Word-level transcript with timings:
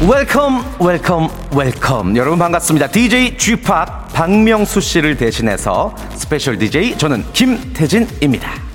welcome 0.00 0.76
welcome 0.80 1.30
welcome 1.52 2.16
여러분 2.18 2.38
반갑습니다 2.38 2.88
DJ 2.88 3.38
P 3.38 3.62
박명수 4.12 4.80
씨를 4.82 5.16
대신해서 5.16 5.94
스페셜 6.16 6.58
DJ 6.58 6.98
저는 6.98 7.24
김태진입니다 7.32 8.73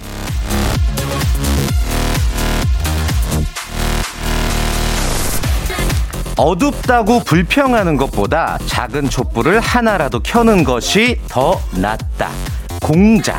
어둡다고 6.39 7.19
불평하는 7.25 7.97
것보다 7.97 8.57
작은 8.65 9.09
촛불을 9.09 9.59
하나라도 9.59 10.21
켜는 10.21 10.63
것이 10.63 11.19
더 11.27 11.59
낫다 11.73 12.29
공자 12.81 13.37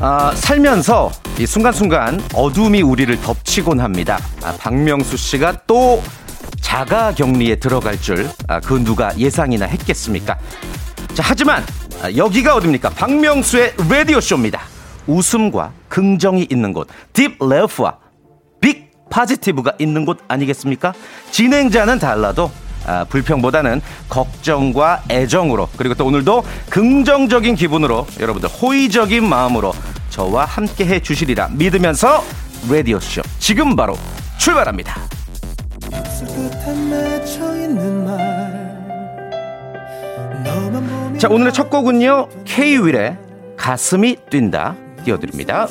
아, 0.00 0.32
살면서 0.34 1.12
이 1.38 1.46
순간순간 1.46 2.20
어둠이 2.34 2.82
우리를 2.82 3.20
덮치곤 3.20 3.78
합니다. 3.78 4.18
아, 4.42 4.52
박명수 4.58 5.16
씨가 5.16 5.62
또 5.68 6.02
자가 6.60 7.12
격리에 7.14 7.56
들어갈 7.56 8.00
줄, 8.00 8.28
아, 8.48 8.58
그 8.60 8.74
누가 8.82 9.16
예상이나 9.16 9.66
했겠습니까? 9.66 10.38
자, 11.14 11.22
하지만 11.26 11.64
아, 12.02 12.10
여기가 12.16 12.56
어딥니까? 12.56 12.90
박명수의 12.90 13.74
라디오쇼입니다. 13.88 14.77
웃음과 15.08 15.72
긍정이 15.88 16.46
있는 16.50 16.72
곳, 16.72 16.86
딥 17.12 17.32
레프와 17.40 17.96
빅 18.60 18.92
파지티브가 19.10 19.72
있는 19.80 20.04
곳 20.04 20.18
아니겠습니까? 20.28 20.92
진행자는 21.32 21.98
달라도 21.98 22.50
아, 22.86 23.04
불평보다는 23.04 23.80
걱정과 24.08 25.04
애정으로 25.10 25.68
그리고 25.76 25.94
또 25.94 26.06
오늘도 26.06 26.44
긍정적인 26.70 27.54
기분으로 27.54 28.06
여러분들 28.20 28.48
호의적인 28.48 29.28
마음으로 29.28 29.72
저와 30.10 30.44
함께 30.44 30.86
해 30.86 31.00
주시리라 31.00 31.48
믿으면서 31.52 32.22
라디오 32.70 32.98
쇼 33.00 33.20
지금 33.38 33.76
바로 33.76 33.96
출발합니다. 34.38 34.96
자 41.18 41.28
오늘의 41.28 41.52
첫 41.52 41.68
곡은요 41.68 42.28
K-윌의 42.44 43.18
가슴이 43.56 44.16
뛴다 44.30 44.76
띄워드립니다. 45.08 45.66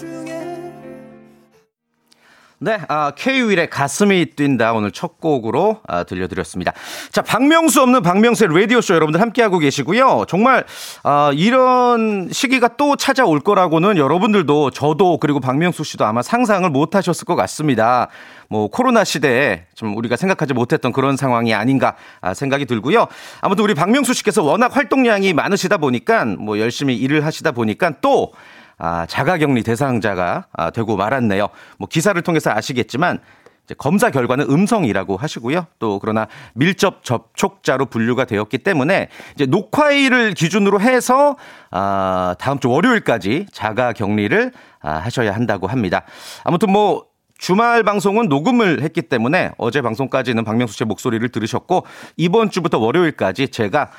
네, 2.59 2.79
아, 2.87 3.11
K-윌의 3.15 3.69
가슴이 3.69 4.31
뛴다 4.35 4.73
오늘 4.73 4.89
첫 4.89 5.21
곡으로 5.21 5.81
아, 5.87 6.03
들려드렸습니다. 6.05 6.73
자, 7.11 7.21
박명수 7.21 7.83
없는 7.83 8.01
박명수의 8.01 8.49
라디오쇼 8.51 8.95
여러분들 8.95 9.21
함께하고 9.21 9.59
계시고요. 9.59 10.25
정말 10.27 10.65
아, 11.03 11.29
이런 11.35 12.29
시기가 12.31 12.69
또 12.77 12.95
찾아올 12.95 13.41
거라고는 13.41 13.97
여러분들도 13.97 14.71
저도 14.71 15.19
그리고 15.19 15.39
박명수 15.39 15.83
씨도 15.83 16.03
아마 16.03 16.23
상상을 16.23 16.67
못 16.71 16.95
하셨을 16.95 17.25
것 17.25 17.35
같습니다. 17.35 18.07
뭐 18.49 18.69
코로나 18.69 19.03
시대에 19.03 19.65
좀 19.75 19.95
우리가 19.95 20.15
생각하지 20.15 20.55
못했던 20.55 20.91
그런 20.91 21.15
상황이 21.15 21.53
아닌가 21.53 21.95
아, 22.21 22.33
생각이 22.33 22.65
들고요. 22.65 23.05
아무튼 23.41 23.65
우리 23.65 23.75
박명수 23.75 24.15
씨께서 24.15 24.41
워낙 24.41 24.75
활동량이 24.75 25.33
많으시다 25.33 25.77
보니까 25.77 26.25
뭐 26.25 26.57
열심히 26.57 26.95
일을 26.95 27.23
하시다 27.23 27.51
보니까 27.51 27.93
또 28.01 28.33
아, 28.77 29.05
자가격리 29.07 29.63
대상자가 29.63 30.47
아, 30.53 30.69
되고 30.69 30.95
말았네요. 30.95 31.47
뭐 31.77 31.87
기사를 31.87 32.19
통해서 32.21 32.51
아시겠지만 32.51 33.19
이제 33.67 33.75
검사 33.77 34.09
결과는 34.09 34.49
음성이라고 34.49 35.17
하시고요. 35.17 35.67
또 35.77 35.99
그러나 35.99 36.27
밀접 36.53 37.03
접촉자로 37.03 37.87
분류가 37.87 38.23
되었기 38.23 38.59
때문에 38.59 39.09
이제 39.35 39.45
녹화일을 39.45 40.33
기준으로 40.33 40.79
해서 40.79 41.35
아, 41.71 42.35
다음 42.39 42.59
주 42.59 42.69
월요일까지 42.69 43.47
자가 43.51 43.91
격리를 43.91 44.53
아, 44.81 44.91
하셔야 44.91 45.35
한다고 45.35 45.67
합니다. 45.67 46.03
아무튼 46.45 46.71
뭐 46.71 47.05
주말 47.37 47.83
방송은 47.83 48.29
녹음을 48.29 48.81
했기 48.81 49.01
때문에 49.01 49.51
어제 49.57 49.81
방송까지는 49.81 50.43
박명수 50.43 50.75
씨의 50.75 50.87
목소리를 50.87 51.27
들으셨고 51.29 51.85
이번 52.15 52.49
주부터 52.49 52.79
월요일까지 52.79 53.49
제가 53.49 53.89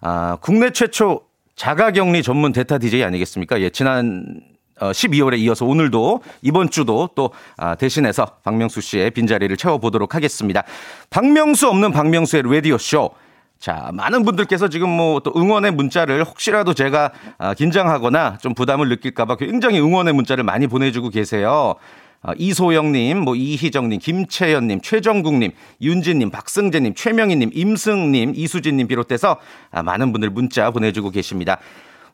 아, 0.00 0.38
국내 0.40 0.70
최초 0.70 1.27
자가격리 1.58 2.22
전문 2.22 2.52
대타 2.52 2.78
DJ 2.78 3.02
아니겠습니까? 3.02 3.60
예, 3.60 3.68
지난 3.68 4.40
어, 4.80 4.92
12월에 4.92 5.38
이어서 5.40 5.66
오늘도 5.66 6.22
이번 6.42 6.70
주도 6.70 7.08
또 7.16 7.32
아, 7.56 7.74
대신해서 7.74 8.26
박명수 8.44 8.80
씨의 8.80 9.10
빈자리를 9.10 9.56
채워보도록 9.56 10.14
하겠습니다. 10.14 10.62
박명수 11.10 11.68
없는 11.68 11.90
박명수의 11.90 12.44
라디오 12.46 12.78
쇼. 12.78 13.10
자, 13.58 13.90
많은 13.92 14.24
분들께서 14.24 14.68
지금 14.68 14.88
뭐 14.88 15.18
또 15.18 15.32
응원의 15.34 15.72
문자를 15.72 16.22
혹시라도 16.22 16.74
제가 16.74 17.10
아, 17.38 17.54
긴장하거나 17.54 18.38
좀 18.40 18.54
부담을 18.54 18.88
느낄까봐 18.88 19.34
굉장히 19.34 19.80
응원의 19.80 20.14
문자를 20.14 20.44
많이 20.44 20.68
보내주고 20.68 21.10
계세요. 21.10 21.74
아, 22.22 22.32
이소영님, 22.36 23.18
뭐 23.20 23.34
이희정님, 23.36 24.00
김채연님, 24.00 24.80
최정국님, 24.80 25.52
윤진님, 25.80 26.30
박승재님, 26.30 26.94
최명희님, 26.94 27.50
임승님, 27.54 28.32
이수진님 28.34 28.88
비롯해서 28.88 29.38
아, 29.70 29.82
많은 29.82 30.12
분들 30.12 30.30
문자 30.30 30.70
보내주고 30.70 31.10
계십니다. 31.10 31.58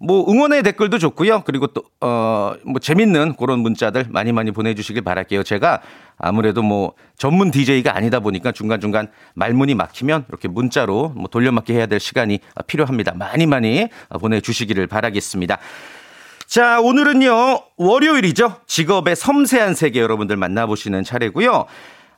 뭐 0.01 0.29
응원의 0.29 0.63
댓글도 0.63 0.99
좋고요. 0.99 1.43
그리고 1.45 1.69
또 1.69 1.83
어 2.01 2.45
뭐 2.65 2.79
재밌는 2.81 3.35
그런 3.37 3.61
문자들 3.61 4.07
많이 4.11 4.33
많이 4.33 4.51
보내주시길 4.51 5.03
바랄게요. 5.03 5.43
제가 5.43 5.81
아무래도 6.19 6.63
뭐 6.63 6.93
전문 7.17 7.51
DJ가 7.51 7.97
아니다 7.97 8.21
보니까 8.21 8.53
중간 8.53 8.81
중간 8.81 9.09
말문이 9.35 9.75
막히면 9.75 10.27
이렇게 10.29 10.49
문자로 10.49 11.11
뭐 11.17 11.29
돌려막기 11.29 11.73
해야 11.73 11.87
될 11.87 12.01
시간이 12.01 12.41
필요합니다. 12.67 13.13
많이 13.15 13.47
많이 13.47 13.89
보내주시기를 14.21 14.87
바라겠습니다. 14.87 15.59
자, 16.47 16.81
오늘은요, 16.81 17.61
월요일이죠. 17.77 18.57
직업의 18.67 19.17
섬세한 19.17 19.75
세계 19.75 20.01
여러분들 20.01 20.37
만나보시는 20.37 21.05
차례고요. 21.05 21.65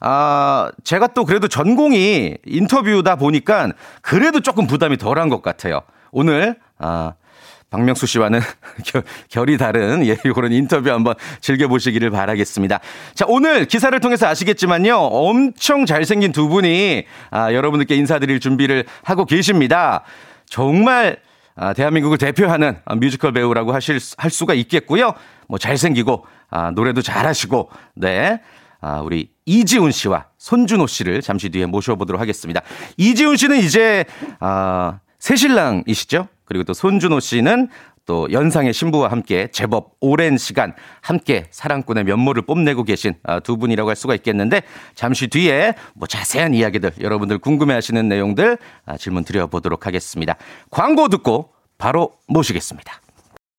아, 0.00 0.70
제가 0.84 1.08
또 1.08 1.24
그래도 1.24 1.48
전공이 1.48 2.36
인터뷰다 2.44 3.16
보니까 3.16 3.72
그래도 4.02 4.40
조금 4.40 4.66
부담이 4.66 4.98
덜한 4.98 5.28
것 5.28 5.42
같아요. 5.42 5.80
오늘, 6.10 6.56
아, 6.78 7.14
박명수 7.70 8.06
씨와는 8.06 8.40
결, 8.84 9.02
결이 9.28 9.58
다른 9.58 10.06
예, 10.06 10.14
그런 10.16 10.52
인터뷰 10.52 10.90
한번 10.90 11.14
즐겨보시기를 11.40 12.10
바라겠습니다. 12.10 12.80
자, 13.14 13.24
오늘 13.28 13.64
기사를 13.64 13.98
통해서 14.00 14.26
아시겠지만요. 14.26 14.96
엄청 14.96 15.86
잘생긴 15.86 16.32
두 16.32 16.48
분이 16.48 17.04
아, 17.30 17.52
여러분들께 17.52 17.96
인사드릴 17.96 18.40
준비를 18.40 18.84
하고 19.02 19.24
계십니다. 19.24 20.02
정말 20.48 21.18
아, 21.56 21.72
대한민국을 21.72 22.18
대표하는 22.18 22.76
뮤지컬 22.98 23.32
배우라고 23.32 23.72
하실 23.72 23.98
할 24.18 24.30
수가 24.30 24.54
있겠고요. 24.54 25.14
뭐 25.48 25.58
잘생기고 25.58 26.26
아, 26.50 26.70
노래도 26.70 27.02
잘하시고 27.02 27.70
네. 27.94 28.40
아, 28.80 29.00
우리 29.00 29.30
이지훈 29.46 29.90
씨와 29.90 30.26
손준호 30.36 30.86
씨를 30.86 31.22
잠시 31.22 31.48
뒤에 31.48 31.66
모셔보도록 31.66 32.20
하겠습니다. 32.20 32.60
이지훈 32.98 33.36
씨는 33.36 33.56
이제 33.58 34.04
아, 34.38 35.00
새신랑이시죠? 35.18 36.28
그리고 36.44 36.64
또 36.64 36.74
손준호 36.74 37.20
씨는 37.20 37.68
또 38.06 38.30
연상의 38.30 38.72
신부와 38.72 39.10
함께 39.10 39.48
제법 39.52 39.96
오랜 40.00 40.38
시간 40.38 40.72
함께 41.02 41.46
사랑꾼의 41.50 42.04
면모를 42.04 42.42
뽐내고 42.42 42.84
계신 42.84 43.14
두 43.42 43.56
분이라고 43.56 43.88
할 43.88 43.96
수가 43.96 44.14
있겠는데 44.14 44.62
잠시 44.94 45.26
뒤에 45.26 45.74
뭐 45.94 46.06
자세한 46.06 46.54
이야기들 46.54 46.92
여러분들 47.00 47.38
궁금해하시는 47.38 48.08
내용들 48.08 48.58
질문 48.98 49.24
드려보도록 49.24 49.86
하겠습니다. 49.86 50.36
광고 50.70 51.08
듣고 51.08 51.50
바로 51.78 52.12
모시겠습니다. 52.28 53.00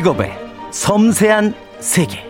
직업의 0.00 0.32
섬세한 0.70 1.54
세계. 1.78 2.24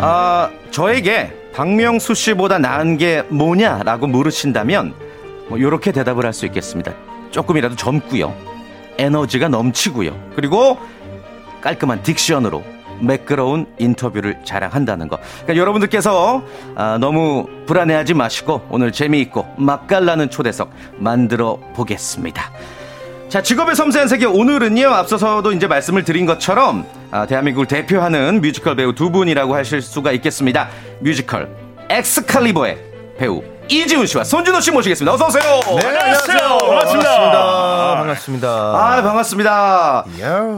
아, 0.00 0.50
저에게 0.70 1.32
박명수 1.54 2.14
씨보다 2.14 2.58
나은 2.58 2.96
게 2.96 3.22
뭐냐라고 3.28 4.06
물으신다면 4.08 4.94
뭐 5.48 5.58
이렇게 5.58 5.92
대답을 5.92 6.24
할 6.24 6.32
수 6.32 6.46
있겠습니다. 6.46 6.92
조금이라도 7.30 7.76
젊고요. 7.76 8.34
에너지가 8.98 9.48
넘치고요. 9.48 10.32
그리고 10.34 10.78
깔끔한 11.60 12.02
딕션으로 12.02 12.62
매끄러운 13.02 13.66
인터뷰를 13.78 14.38
자랑한다는 14.44 15.08
거. 15.08 15.18
그러니까 15.42 15.56
여러분들께서 15.56 16.42
아, 16.74 16.98
너무 17.00 17.46
불안해하지 17.66 18.14
마시고 18.14 18.66
오늘 18.70 18.92
재미있고 18.92 19.46
맛깔나는 19.58 20.30
초대석 20.30 20.70
만들어 20.98 21.58
보겠습니다. 21.74 22.50
자, 23.28 23.42
직업의 23.42 23.74
섬세한 23.74 24.08
세계 24.08 24.26
오늘은요. 24.26 24.88
앞서서도 24.88 25.52
이제 25.52 25.66
말씀을 25.66 26.04
드린 26.04 26.26
것처럼 26.26 26.86
아, 27.10 27.26
대한민국을 27.26 27.66
대표하는 27.66 28.40
뮤지컬 28.40 28.76
배우 28.76 28.94
두 28.94 29.10
분이라고 29.10 29.54
하실 29.54 29.80
수가 29.80 30.12
있겠습니다. 30.12 30.68
뮤지컬 31.00 31.48
엑스칼리버의 31.88 32.78
배우 33.18 33.42
이지훈 33.68 34.06
씨와 34.06 34.24
손준호 34.24 34.60
씨 34.60 34.70
모시겠습니다. 34.70 35.14
어서 35.14 35.26
오세요. 35.26 35.60
네, 35.80 35.86
안녕하세요. 35.98 36.58
반갑습니다. 36.58 37.94
반갑습니다. 37.96 38.48
아, 38.48 39.02
반갑습니다. 39.02 40.04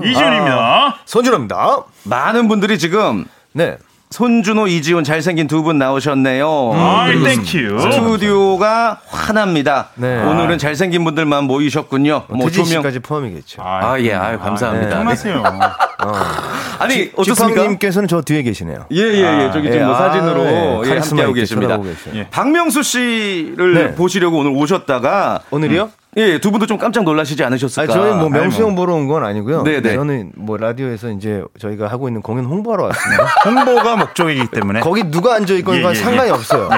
이지훈입니다. 0.05 0.97
손준호입니다. 1.05 1.85
많은 2.05 2.49
분들이 2.49 2.79
지금 2.79 3.27
네. 3.53 3.77
손준호, 4.25 4.69
이지훈 4.69 5.03
잘생긴 5.03 5.49
두 5.49 5.65
분 5.65 5.77
나오셨네요. 5.79 6.71
아이, 6.75 7.21
thank 7.21 7.54
you. 7.54 7.81
스튜디오가 7.81 9.01
환합니다. 9.09 9.89
네. 9.97 10.23
오늘은 10.23 10.59
잘생긴 10.59 11.03
분들만 11.05 11.45
모이셨군요. 11.45 12.25
뭐 12.29 12.39
태진 12.47 12.65
조명. 12.65 12.83
씨까지 12.83 12.99
포함이겠죠. 13.01 13.63
아, 13.65 13.99
예, 13.99 14.13
아유, 14.15 14.39
감사합니다. 14.39 14.99
안녕하세요. 14.99 15.43
아니, 16.79 17.11
어떻습니까? 17.17 17.35
지팡님께서는 17.61 18.07
저 18.07 18.21
뒤에 18.21 18.43
계시네요. 18.43 18.87
예, 18.93 18.99
예, 19.01 19.47
예. 19.47 19.51
저기 19.53 19.69
지금 19.69 19.81
예, 19.81 19.85
뭐 19.85 19.95
아, 19.97 19.99
사진으로 19.99 20.45
예. 20.45 20.91
예, 20.95 20.99
함께하고 20.99 21.33
계십니다. 21.33 21.79
예. 22.15 22.29
박명수 22.31 22.83
씨를 22.85 23.75
네. 23.75 23.95
보시려고 23.95 24.39
오늘 24.39 24.53
오셨다가 24.55 25.41
오늘이요? 25.51 25.91
예, 26.17 26.39
두 26.39 26.51
분도 26.51 26.67
좀 26.67 26.79
깜짝 26.79 27.05
놀라시지 27.05 27.43
않으셨을까? 27.43 27.93
저희 27.93 28.15
뭐 28.15 28.29
명수 28.29 28.63
형 28.63 28.75
보러 28.75 28.95
온 28.95 29.09
건 29.09 29.25
아니고요. 29.25 29.63
네, 29.65 29.81
네. 29.81 29.95
저는 29.95 30.33
뭐 30.37 30.57
라디오에서 30.57 31.11
이제 31.11 31.43
저희가 31.59 31.89
하고 31.89 32.09
있는 32.09 32.23
공연 32.23 32.45
홍보하러 32.45 32.85
왔습니다. 32.85 33.25
홍보가 33.45 33.97
목적이기 33.97 34.47
때문에. 34.49 34.81
거기 34.81 35.05
누가 35.05 35.35
앉아 35.35 35.55
있건 35.55 35.77
예, 35.77 35.83
건 35.83 35.91
예, 35.91 35.95
상관이 35.95 36.29
예. 36.29 36.33
없어요. 36.33 36.69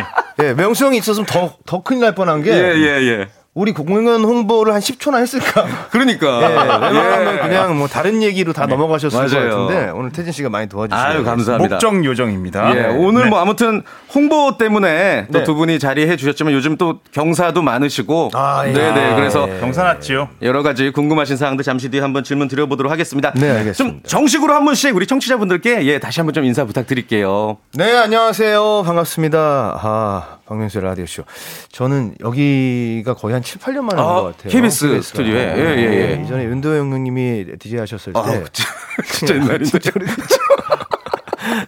예, 0.42 0.52
명수 0.54 0.86
형이 0.86 0.98
있었으면 0.98 1.26
더, 1.26 1.52
더 1.66 1.82
큰일 1.82 2.00
날 2.02 2.14
뻔한 2.14 2.42
게 2.42 2.50
예, 2.50 2.74
예, 2.74 2.86
예. 3.02 3.28
우리 3.56 3.72
공연 3.72 4.22
홍보를 4.22 4.74
한 4.74 4.82
10초나 4.82 5.18
했을까? 5.18 5.64
그러니까. 5.90 6.42
예, 6.42 6.46
웬만하면 6.48 7.36
예. 7.36 7.40
그냥 7.40 7.78
뭐 7.78 7.88
다른 7.88 8.22
얘기로 8.22 8.52
다 8.52 8.66
넘어가셨을 8.66 9.18
맞아요. 9.18 9.50
것 9.50 9.66
같은데 9.66 9.90
오늘 9.92 10.12
태진 10.12 10.30
씨가 10.30 10.50
많이 10.50 10.68
아유, 10.90 11.24
감사합니다. 11.24 11.74
목적 11.76 12.04
요정입니다. 12.04 12.70
예, 12.76 12.82
네. 12.82 12.88
오늘 12.98 13.24
네. 13.24 13.30
뭐 13.30 13.38
아무튼 13.40 13.82
홍보 14.14 14.58
때문에 14.58 15.28
또 15.32 15.38
네. 15.38 15.44
두 15.44 15.54
분이 15.54 15.78
자리해 15.78 16.16
주셨지만 16.16 16.52
요즘 16.52 16.76
또 16.76 17.00
경사도 17.12 17.62
많으시고 17.62 18.32
아, 18.34 18.64
예. 18.66 18.72
네 18.72 18.92
네 18.92 19.14
그래서 19.16 19.48
예. 19.48 19.58
경사 19.58 19.84
났지요. 19.84 20.28
여러 20.42 20.62
가지 20.62 20.90
궁금하신 20.90 21.38
사항들 21.38 21.64
잠시 21.64 21.88
뒤에 21.90 22.02
한번 22.02 22.24
질문 22.24 22.48
드려보도록 22.48 22.92
하겠습니다. 22.92 23.32
네, 23.36 23.48
좀 23.48 23.56
알겠습니다. 23.56 24.06
정식으로 24.06 24.52
한 24.52 24.66
번씩 24.66 24.94
우리 24.94 25.06
청취자분들께 25.06 25.86
예 25.86 25.98
다시 25.98 26.20
한번 26.20 26.34
좀 26.34 26.44
인사 26.44 26.66
부탁드릴게요. 26.66 27.56
네, 27.72 27.96
안녕하세요. 27.96 28.82
반갑습니다. 28.84 29.80
아, 29.82 30.35
박명수 30.46 30.81
라디오쇼. 30.81 31.25
저는 31.72 32.14
여기가 32.20 33.14
거의 33.14 33.34
한 33.34 33.43
7, 33.43 33.60
8년 33.60 33.81
만에 33.82 34.00
온 34.00 34.08
아, 34.08 34.14
것 34.20 34.37
같아요. 34.37 34.52
KBS. 34.52 35.02
스튜디오에. 35.02 35.38
예, 35.38 35.76
예, 35.76 36.19
예. 36.19 36.22
이전에 36.25 36.44
윤도영 36.44 36.93
형님이 36.93 37.46
DJ 37.58 37.81
하셨을 37.81 38.12
때. 38.12 38.19
아, 38.19 38.25
진짜, 38.52 38.70
진짜 39.12 39.34
옛날인데. 39.34 39.64
진짜 39.64 39.90
오래됐죠. 39.94 40.37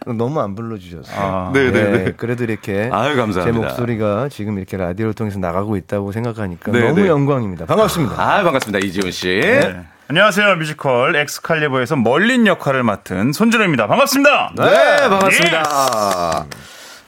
너무 0.17 0.41
안 0.41 0.55
불러주셨어요. 0.55 1.17
아, 1.21 1.51
네, 1.53 1.71
네, 1.71 1.83
네, 1.85 2.05
네. 2.05 2.13
그래도 2.17 2.45
이렇게 2.45 2.89
아유, 2.93 3.17
감사합니다. 3.17 3.45
제 3.45 3.53
목소리가 3.53 4.29
지금 4.29 4.59
이렇게 4.59 4.77
라디오를 4.77 5.15
통해서 5.15 5.39
나가고 5.39 5.77
있다고 5.77 6.13
생각하니까 6.13 6.73
네, 6.73 6.81
너무 6.89 7.03
네. 7.03 7.09
영광입니다. 7.09 7.67
반갑습니다. 7.67 8.15
아 8.15 8.43
반갑습니다 8.43 8.85
이지훈 8.87 9.11
씨. 9.11 9.27
네. 9.41 9.85
안녕하세요. 10.09 10.57
뮤지컬 10.57 11.15
엑스칼리버에서 11.17 11.97
멀린 11.97 12.47
역할을 12.47 12.83
맡은 12.83 13.33
손준호입니다. 13.33 13.87
반갑습니다. 13.87 14.53
네, 14.57 15.09
반갑습니다. 15.09 16.47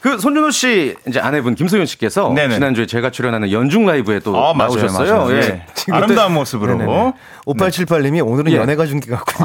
그 0.01 0.19
손준호 0.19 0.51
씨 0.51 0.95
이제 1.07 1.21
아내분 1.21 1.55
김소연 1.55 1.85
씨께서 1.87 2.33
네네. 2.35 2.55
지난주에 2.55 2.87
제가 2.87 3.11
출연하는 3.11 3.53
연중 3.53 3.85
라이브에 3.87 4.21
또 4.21 4.35
아, 4.37 4.55
맞아요, 4.55 4.75
나오셨어요. 4.77 5.17
맞아요. 5.27 5.37
예. 5.37 5.41
네. 5.41 5.67
아름다운 5.91 6.33
모습으로. 6.33 6.77
네네네. 6.77 7.13
5878님이 7.47 8.27
오늘은 8.27 8.53
예. 8.53 8.57
연애가 8.57 8.87
중계 8.87 9.11
갖고 9.11 9.45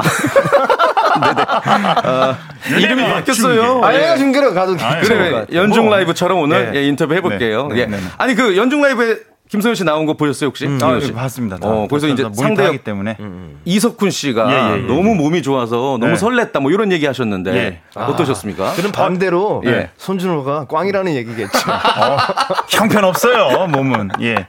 이름이 2.70 3.02
연예가 3.02 3.14
바뀌었어요. 3.16 3.62
중계. 3.62 3.86
아, 3.86 3.92
예. 3.92 3.96
연애가 3.96 4.16
중계로 4.16 4.54
가도 4.54 4.76
것 4.76 5.00
그래. 5.02 5.44
연중 5.52 5.86
뭐. 5.86 5.94
라이브처럼 5.96 6.38
오늘 6.38 6.72
예. 6.74 6.78
예, 6.78 6.86
인터뷰 6.86 7.14
해볼게요. 7.14 7.68
네. 7.68 7.80
예. 7.80 7.86
네, 7.86 7.96
네. 7.98 8.02
아니 8.16 8.34
그 8.34 8.56
연중 8.56 8.80
라이브에 8.80 9.16
김소연 9.48 9.74
씨 9.76 9.84
나온 9.84 10.06
거 10.06 10.14
보셨어요 10.14 10.48
혹시? 10.48 10.64
아, 10.64 10.68
김소연 10.68 11.00
씨? 11.02 11.12
봤습니다. 11.12 11.56
다. 11.58 11.68
어, 11.68 11.86
거기서 11.88 12.08
이제 12.08 12.22
몰입 12.24 12.36
상대 12.36 12.64
하기 12.64 12.78
때문에. 12.78 13.16
이석훈 13.64 14.10
씨가 14.10 14.50
예, 14.50 14.54
예, 14.78 14.82
예. 14.82 14.86
너무 14.86 15.14
몸이 15.14 15.42
좋아서 15.42 15.98
너무 16.00 16.08
네. 16.08 16.14
설렜다 16.14 16.60
뭐 16.60 16.70
이런 16.72 16.90
얘기 16.92 17.06
하셨는데 17.06 17.54
예. 17.54 17.80
어떠셨습니까? 17.94 18.74
그럼 18.74 18.92
반대로 18.92 19.62
예. 19.66 19.90
손준호가 19.96 20.66
꽝이라는 20.66 21.14
얘기겠죠. 21.14 21.58
형편없어요, 22.70 23.66
몸은. 23.68 24.10
예. 24.22 24.46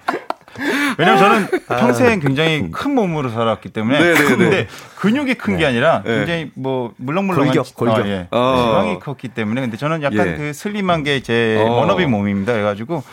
왜냐면 0.97 1.19
저는 1.19 1.47
평생 1.67 2.19
굉장히 2.19 2.71
큰 2.71 2.95
몸으로 2.95 3.29
살았기 3.29 3.69
때문에 3.69 3.99
네, 3.99 4.13
네, 4.15 4.23
근데 4.23 4.49
네. 4.49 4.67
근육이 4.95 5.35
큰 5.35 5.57
게 5.57 5.67
아니라 5.67 6.01
네. 6.03 6.15
굉장히 6.17 6.51
뭐 6.55 6.93
물렁물렁한 6.97 7.53
골격, 7.53 7.75
골격. 7.75 7.97
아, 7.99 8.07
예. 8.07 8.27
어. 8.31 8.55
지방이 8.65 8.99
컸기 8.99 9.27
때문에 9.27 9.61
근데 9.61 9.77
저는 9.77 10.01
약간 10.01 10.27
예. 10.27 10.35
그 10.35 10.53
슬림한 10.53 11.03
게제 11.03 11.63
어. 11.63 11.71
워너비 11.73 12.07
몸입니다. 12.07 12.53
그래가지고 12.53 13.03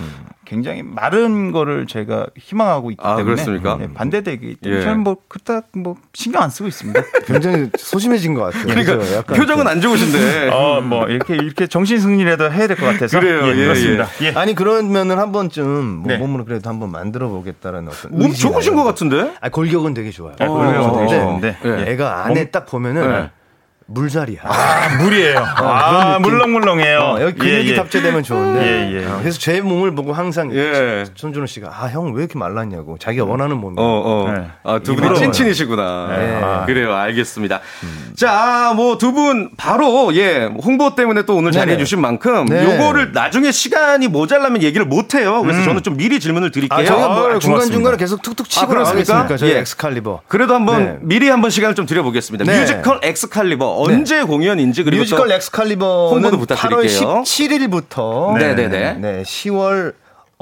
굉장히 0.55 0.85
마른 0.85 1.51
거를 1.51 1.87
제가 1.89 2.27
희망하고 2.39 2.93
있기 2.93 3.03
아, 3.05 3.17
때문에 3.17 3.35
그렇습니까? 3.35 3.77
예, 3.81 3.93
반대되기 3.93 4.57
때문에 4.63 4.81
예. 4.81 4.85
저는 4.85 5.01
뭐 5.01 5.17
그닥 5.27 5.67
뭐 5.75 5.97
신경 6.13 6.43
안 6.43 6.51
쓰고 6.51 6.69
있습니다. 6.69 7.01
굉장히 7.27 7.71
소심해진 7.77 8.35
것 8.35 8.43
같아요. 8.45 8.65
그러니까 8.67 9.23
표정은 9.35 9.67
안 9.67 9.81
좋으신데. 9.81 10.51
어, 10.51 10.81
뭐 10.81 11.09
이렇게 11.09 11.35
이렇게 11.35 11.67
정신 11.67 11.99
승리라도 11.99 12.53
해야 12.53 12.69
될 12.69 12.77
것 12.77 12.87
같아서 12.87 13.19
그래요, 13.19 13.49
예, 13.49 13.55
그렇습니다. 13.55 14.07
예. 14.23 14.31
아니 14.35 14.55
그러면은 14.55 15.19
한 15.19 15.33
번쯤 15.33 15.85
뭐 15.85 16.07
네. 16.07 16.19
몸으로 16.19 16.45
그래도 16.45 16.71
한번 16.71 16.91
만들어 16.93 17.29
보겠다라는 17.29 17.89
어떤 17.89 18.13
몸 18.17 18.33
좋으신 18.33 18.77
것 18.77 18.85
같은데? 18.85 19.35
아 19.41 19.49
골격은 19.49 19.93
되게 19.95 20.11
좋아요. 20.11 20.37
아, 20.39 20.47
골격은 20.47 20.81
어, 20.81 20.99
되게 21.09 21.21
근데 21.21 21.57
좋은데. 21.63 21.87
예. 21.89 21.93
애가 21.93 22.27
안에 22.27 22.51
딱 22.51 22.67
보면은 22.67 23.09
네. 23.11 23.31
물자리야. 23.87 24.41
아, 24.45 24.97
물이에요. 25.03 25.39
아, 25.39 25.89
그런 25.91 26.09
느낌. 26.09 26.23
물렁물렁해요. 26.23 26.99
어, 26.99 27.21
여기 27.21 27.39
근육이 27.39 27.69
예, 27.69 27.73
예. 27.73 27.75
탑재되면 27.77 28.23
좋은데. 28.23 28.61
예, 28.93 29.01
예. 29.03 29.07
어, 29.07 29.19
그래서 29.21 29.39
제 29.39 29.61
몸을 29.61 29.95
보고 29.95 30.13
항상 30.15 30.55
예. 30.55 31.05
손준호 31.15 31.47
씨가 31.47 31.69
아 31.69 31.89
형 31.95 32.15
왜 32.15 32.23
이렇게 32.25 32.39
말랐냐고 32.39 32.97
자기가 32.99 33.25
원하는 33.25 33.59
몸이. 33.59 33.77
어, 33.79 33.83
어. 33.85 34.33
네. 34.33 34.47
아, 34.63 34.79
두 34.79 34.97
분이. 34.97 35.19
친친이시구나. 35.19 36.07
네. 36.17 36.41
아, 36.43 36.65
그래요. 36.65 36.95
알겠습니다. 36.95 37.61
자, 38.17 38.73
뭐 38.75 38.97
두 38.99 39.13
분 39.13 39.51
바로 39.57 40.15
예, 40.17 40.49
홍보 40.65 40.95
때문에 40.95 41.23
또 41.23 41.37
오늘 41.37 41.53
자리해. 41.53 41.77
주신 41.77 42.01
만큼 42.01 42.47
네. 42.47 42.65
요거를 42.65 43.13
나중에 43.13 43.53
시간이 43.53 44.09
모자라면 44.09 44.63
얘기를 44.63 44.87
못 44.87 45.15
해요. 45.15 45.43
그래서 45.43 45.63
저는 45.65 45.83
좀 45.83 45.97
미리 45.97 46.19
질문을 46.21 46.51
드릴게요. 46.53 46.79
아 46.81 46.85
저희가 46.85 47.09
뭐 47.09 47.29
아유, 47.31 47.39
중간 47.39 47.61
중간에 47.63 47.97
고맙습니다. 47.97 47.97
계속 47.97 48.23
툭툭 48.23 48.49
치고 48.49 48.65
아, 48.65 48.69
그렇습니까? 48.69 49.37
저희 49.37 49.51
예. 49.51 49.59
엑스칼리버. 49.59 50.23
그래도 50.29 50.55
한번 50.55 50.85
네. 50.85 50.99
미리 51.03 51.29
한번 51.29 51.51
시간을 51.51 51.75
좀 51.75 51.85
드려 51.87 52.03
보겠습니다. 52.03 52.45
네. 52.45 52.61
뮤지컬 52.61 53.01
엑스칼리버 53.03 53.74
언제 53.75 54.23
공연인지 54.23 54.83
그리고 54.83 55.03
뮤지컬 55.03 55.29
또 55.29 55.35
엑스칼리버는 55.35 56.25
홍보도 56.25 56.37
8월 56.37 56.83
부탁드릴게요. 56.83 57.23
17일부터 57.25 58.39
네, 58.39 58.55
네, 58.55 58.69
네. 58.69 58.95
네, 58.95 59.23
10월 59.23 59.95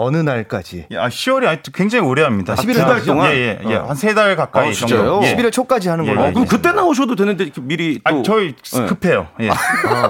어느 0.02 0.16
날까지 0.18 0.86
아, 0.96 1.08
10월이 1.08 1.46
아직 1.46 1.72
굉장히 1.74 2.06
오래 2.06 2.22
합니다. 2.22 2.54
11월 2.54 2.78
달 2.86 3.02
동안? 3.04 3.30
예, 3.32 3.36
예, 3.36 3.58
예. 3.70 3.74
어. 3.76 3.86
한 3.88 4.04
세 4.04 4.14
달 4.14 4.36
가까이 4.36 4.68
아, 4.70 4.72
진짜요? 4.72 4.98
정도. 5.04 5.26
예. 5.26 5.34
11월 5.36 5.52
초까지 5.52 5.88
하는 5.88 6.04
걸로 6.04 6.16
예. 6.22 6.28
어, 6.28 6.30
그럼 6.30 6.42
있습니다. 6.44 6.56
그때 6.56 6.72
나오셔도 6.76 7.16
되는데 7.16 7.50
미리 7.62 8.00
또 8.08 8.18
아, 8.20 8.22
저희 8.24 8.54
네. 8.54 8.86
급해요. 8.86 9.28
예. 9.40 9.50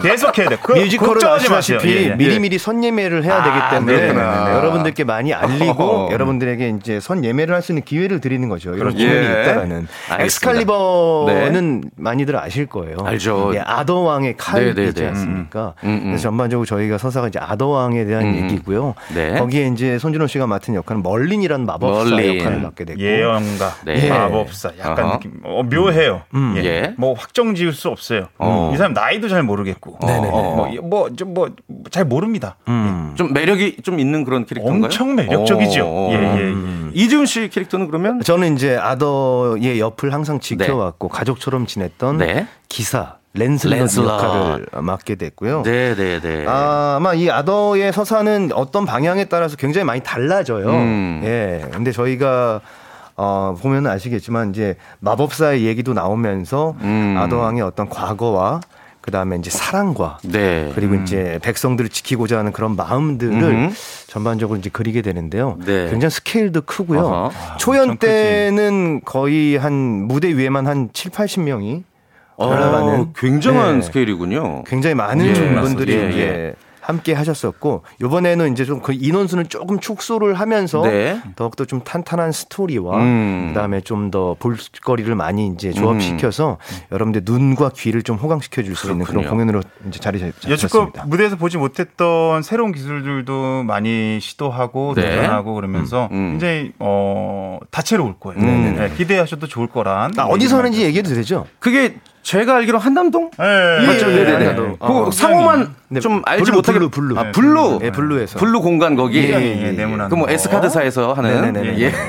계속 0.03 0.37
해야 0.39 0.49
돼. 0.49 0.57
그, 0.63 0.73
뮤지컬을 0.73 1.15
걱정하지 1.15 1.51
마세요. 1.51 1.79
아시다시피 1.79 2.05
예, 2.07 2.11
예. 2.11 2.15
미리미리 2.17 2.59
선 2.59 2.83
예매를 2.85 3.25
해야 3.25 3.37
아, 3.37 3.71
되기 3.71 3.87
때문에. 3.87 4.13
네, 4.13 4.55
여러분들께 4.57 5.05
많이 5.05 5.33
알리고. 5.35 6.09
여러분들에게 6.13 6.77
이제 6.81 7.01
선 7.01 7.25
예매를 7.25 7.55
할 7.55 7.63
수 7.63 7.71
있는 7.71 7.85
기회를 7.85 8.21
드리는 8.21 8.49
거죠. 8.49 8.71
이런 8.71 8.79
그렇죠. 8.95 8.97
기회이 8.99 9.15
예. 9.15 9.43
있다라는. 9.43 9.87
알겠습니다. 10.11 10.25
엑스칼리버는 10.25 11.91
많이들 11.97 12.37
아실 12.37 12.67
거예요. 12.67 12.97
알죠. 13.05 13.53
예, 13.55 13.61
아더 13.61 14.01
왕의 14.01 14.37
칼이지 14.37 14.75
네, 14.75 14.93
네, 14.93 15.01
네. 15.01 15.09
않습니까? 15.09 15.75
음, 15.85 15.89
음. 15.91 16.03
그래서 16.07 16.23
전반적으로 16.25 16.67
저희가 16.67 16.99
서사가 16.99 17.29
이제 17.29 17.39
아더 17.39 17.69
왕에 17.69 18.05
대한 18.05 18.25
음. 18.25 18.35
얘기고요. 18.45 18.95
네. 19.15 19.39
거기에 19.39 19.67
이제 19.69 19.82
손준호 19.99 20.27
씨가 20.27 20.47
맡은 20.47 20.75
역할은 20.75 21.03
멀린이라는 21.03 21.67
마법사 21.67 22.11
멀린. 22.11 22.39
역할을 22.39 22.61
맡게 22.61 22.85
됐고. 22.85 23.01
예언가, 23.01 23.75
네. 23.85 24.09
마법사, 24.09 24.73
약간 24.79 25.05
어허. 25.07 25.15
느낌, 25.15 25.41
어, 25.45 25.63
묘해요. 25.63 26.23
음. 26.35 26.55
예. 26.57 26.65
예. 26.65 26.95
뭐 26.97 27.15
확정 27.15 27.55
지을 27.55 27.73
수 27.73 27.89
없어요. 27.89 28.29
어. 28.39 28.71
이 28.75 28.77
사람 28.77 28.93
나이도 28.93 29.29
잘 29.29 29.43
모르겠고, 29.43 29.99
네네네. 30.01 30.31
뭐뭐좀뭐잘 30.81 32.05
모릅니다. 32.05 32.57
음. 32.69 33.15
좀 33.17 33.33
매력이 33.33 33.79
좀 33.83 33.99
있는 33.99 34.25
그런 34.25 34.47
캐릭터인가요? 34.47 34.85
엄청 34.85 35.15
매력적이죠. 35.15 35.85
어. 35.85 36.11
예, 36.13 36.17
예, 36.17 36.49
예. 36.49 36.55
이지훈 36.95 37.27
씨 37.27 37.49
캐릭터는 37.49 37.89
그러면 37.89 38.21
저는 38.21 38.55
이제 38.55 38.77
아더의 38.77 39.81
옆을 39.81 40.13
항상 40.13 40.41
지켜왔고 40.41 41.09
가족처럼 41.09 41.67
지냈던 41.67 42.19
네. 42.19 42.47
기사 42.69 43.17
랜슬럿, 43.35 43.79
랜슬럿. 43.79 44.11
역할을 44.11 44.67
맡게 44.83 45.15
됐고요. 45.15 45.63
네, 45.63 45.95
네, 45.95 46.21
네. 46.21 46.45
아, 46.47 46.97
아마 46.99 47.15
이 47.15 47.31
아더의 47.31 47.93
서사는 47.93 48.51
어떤 48.55 48.85
방향에 48.85 49.25
따라서 49.25 49.57
굉장히 49.57 49.85
많이 49.85 50.03
달라져요. 50.03 50.69
음. 50.71 51.21
예. 51.25 51.67
근데 51.73 51.93
저희가 51.93 52.61
어, 53.17 53.57
보면 53.61 53.87
아시겠지만 53.87 54.51
이제 54.51 54.77
마법사의 55.01 55.65
얘기도 55.65 55.95
나오면서 55.95 56.75
음. 56.81 57.17
아더왕의 57.19 57.63
어떤 57.63 57.89
과거와 57.89 58.61
그 59.01 59.11
다음에 59.11 59.37
이제 59.37 59.51
사랑과 59.51 60.19
네. 60.23 60.71
그리고 60.75 60.95
이제 60.95 61.39
백성들을 61.43 61.91
지키고자 61.91 62.39
하는 62.39 62.53
그런 62.53 62.77
마음들을 62.77 63.33
음흠. 63.33 63.75
전반적으로 64.07 64.59
이제 64.59 64.71
그리게 64.73 65.03
되는데요. 65.03 65.59
네. 65.65 65.91
굉장히 65.91 66.11
스케일도 66.11 66.63
크고요. 66.63 67.01
어허. 67.01 67.57
초연. 67.59 67.97
때는 67.99 69.01
거의 69.05 69.57
한 69.57 69.73
무대 69.73 70.29
위에만 70.37 70.67
한 70.69 70.91
7, 70.93 71.11
80명이 71.11 71.83
어, 72.43 72.49
올라가는 72.49 73.13
굉장한 73.15 73.77
네. 73.77 73.83
스케일이군요. 73.83 74.65
굉장히 74.65 74.95
많은 74.95 75.27
예. 75.27 75.61
분들이 75.61 75.95
예, 75.95 76.09
이제 76.11 76.21
예. 76.21 76.55
함께 76.83 77.13
하셨었고 77.13 77.85
이번에는 78.03 78.51
이제 78.53 78.65
좀 78.65 78.81
그 78.83 78.93
인원수는 78.93 79.49
조금 79.49 79.79
축소를 79.79 80.35
하면서 80.35 80.83
네. 80.83 81.17
더욱더 81.37 81.65
좀 81.65 81.81
탄탄한 81.85 82.33
스토리와 82.33 82.97
음. 82.99 83.45
그다음에 83.55 83.81
좀 83.83 84.11
더 84.11 84.35
볼거리를 84.41 85.15
많이 85.15 85.47
이제 85.47 85.71
조합시켜서 85.73 86.59
여러분들 86.91 87.23
눈과 87.25 87.71
귀를 87.77 88.03
좀 88.03 88.17
호강시켜 88.17 88.65
줄 88.65 88.75
수 88.75 88.91
있는 88.91 89.07
그런. 89.07 89.25
공연으로 89.29 89.63
이제 89.87 90.01
자리 90.01 90.19
잡- 90.19 90.27
여태껏 90.51 90.59
잡혔습니다. 90.59 91.05
무대에서 91.07 91.37
보지 91.37 91.57
못했던 91.57 92.43
새로운 92.43 92.73
기술들도 92.73 93.63
많이 93.63 94.19
시도하고 94.21 94.95
네. 94.97 95.03
도전하고 95.19 95.55
그러면서 95.55 96.09
음, 96.11 96.17
음. 96.17 96.31
굉장히 96.33 96.73
어 96.81 97.61
다채로울 97.71 98.15
거예요. 98.19 98.41
음. 98.41 98.75
네, 98.77 98.91
기대하셔도 98.97 99.47
좋을 99.47 99.69
거란. 99.69 100.13
아, 100.19 100.25
어디서 100.25 100.59
하는지 100.59 100.83
얘기해도 100.83 101.11
되죠? 101.11 101.47
그게 101.61 101.95
제가 102.23 102.57
알기로 102.57 102.79
한남동? 102.79 103.31
네, 103.39 103.87
맞죠? 103.87 104.11
예, 104.13 104.15
네 104.17 104.25
네네. 104.25 104.33
한남동. 104.47 104.77
그 104.79 104.87
어, 105.07 105.11
상호만 105.11 105.75
네, 105.89 106.01
좀 106.01 106.23
알지 106.25 106.45
블루, 106.45 106.55
못하게 106.57 106.79
블루, 106.79 106.91
블루. 106.91 107.19
아 107.19 107.23
네, 107.25 107.33
블루. 107.33 107.79
예, 107.83 107.91
블루에서. 107.91 108.39
블루 108.39 108.61
공간 108.61 108.95
거기. 108.95 109.19
예, 109.19 109.33
예, 109.35 109.67
예, 109.67 109.71
네모난 109.73 110.09
그 110.09 110.17
뭐 110.17 110.27
거. 110.27 110.33
에스카드사에서 110.33 111.13
하는. 111.15 111.53
네네네. 111.53 111.79
예. 111.81 111.93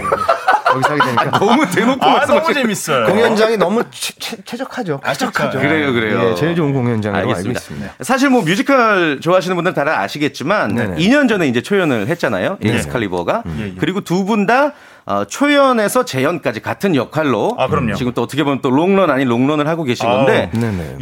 거기서 0.73 0.89
하게 0.93 1.01
되니까 1.05 1.37
너무 1.37 1.69
대놓고 1.69 2.03
아, 2.03 2.25
너무. 2.25 2.51
재밌어요. 2.51 3.05
공연장이 3.05 3.57
너무 3.57 3.83
쾌, 3.91 4.13
쾌, 4.17 4.37
쾌적하죠. 4.43 5.01
아, 5.03 5.09
쾌적하죠. 5.11 5.59
그래요, 5.59 5.93
그래요. 5.93 6.29
예, 6.31 6.35
제일 6.35 6.55
좋은 6.55 6.73
공연장으로 6.73 7.21
알겠습니다. 7.21 7.59
있습니다. 7.59 7.93
사실 8.01 8.29
뭐 8.31 8.41
뮤지컬 8.41 9.19
좋아하시는 9.21 9.55
분들 9.55 9.73
다 9.75 9.83
아시겠지만 10.01 10.73
네네. 10.73 10.95
2년 10.97 11.29
전에 11.29 11.47
이제 11.47 11.61
초연을 11.61 12.07
했잖아요. 12.07 12.57
엑스칼리버가. 12.63 13.43
예, 13.59 13.63
예. 13.65 13.73
그리고 13.77 14.01
두 14.01 14.25
분 14.25 14.47
다 14.47 14.73
어, 15.05 15.25
초연에서 15.25 16.05
재연까지 16.05 16.61
같은 16.61 16.95
역할로 16.95 17.55
아, 17.57 17.67
그럼요. 17.67 17.95
지금 17.95 18.13
또 18.13 18.21
어떻게 18.21 18.43
보면 18.43 18.61
또 18.61 18.69
롱런 18.71 19.09
아닌 19.09 19.27
롱런을 19.27 19.67
하고 19.67 19.83
계신 19.83 20.07
건데. 20.07 20.49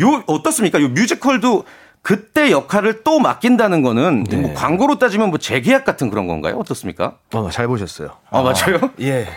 요 0.02 0.24
어떻습니까? 0.28 0.82
요 0.82 0.90
뮤지컬도 0.90 1.66
그때 2.02 2.50
역할을 2.50 3.04
또 3.04 3.20
맡긴다는 3.20 3.84
거는 3.84 4.24
네. 4.24 4.38
뭐 4.38 4.54
광고로 4.56 4.98
따지면 4.98 5.30
뭐 5.30 5.38
재계약 5.38 5.86
같은 5.86 6.10
그런 6.10 6.26
건가요? 6.28 6.58
어떻습니까? 6.58 7.14
어, 7.34 7.50
잘 7.52 7.68
보셨어요. 7.68 8.10
아, 8.32 8.42
맞아요? 8.42 8.80
예. 9.02 9.28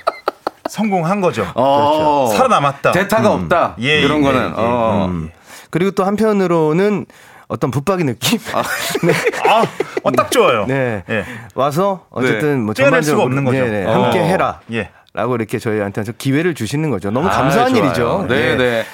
성공한 0.70 1.20
거죠. 1.20 1.46
어, 1.54 2.30
살아남았다. 2.34 2.92
대타가 2.92 3.32
없다. 3.34 3.76
예, 3.82 4.00
이런 4.00 4.20
예, 4.20 4.22
거는. 4.22 4.40
예, 4.40 4.44
예. 4.46 4.52
어. 4.56 5.06
음. 5.10 5.30
그리고 5.68 5.90
또 5.90 6.04
한편으로는 6.04 7.04
어떤 7.54 7.70
붙박이 7.70 8.02
느낌? 8.02 8.40
아, 8.52 9.64
어, 10.02 10.10
딱 10.12 10.30
좋아요. 10.30 10.66
네. 10.66 11.04
예. 11.08 11.24
와서 11.54 12.06
어쨌든 12.10 12.64
뭐 12.64 12.74
떼어낼 12.74 13.02
수가 13.04 13.16
전반적으로 13.16 13.22
없는 13.22 13.44
거죠. 13.44 13.58
네, 13.64 13.70
네. 13.70 13.86
어. 13.86 14.04
함께 14.04 14.18
해라. 14.18 14.60
예. 14.72 14.90
라고 15.12 15.36
이렇게 15.36 15.60
저희한테 15.60 16.02
기회를 16.18 16.54
주시는 16.54 16.90
거죠. 16.90 17.12
너무 17.12 17.28
아, 17.28 17.30
감사한 17.30 17.72
좋아요. 17.72 17.84
일이죠. 17.84 18.26
네, 18.28 18.34
예. 18.34 18.56
네. 18.56 18.84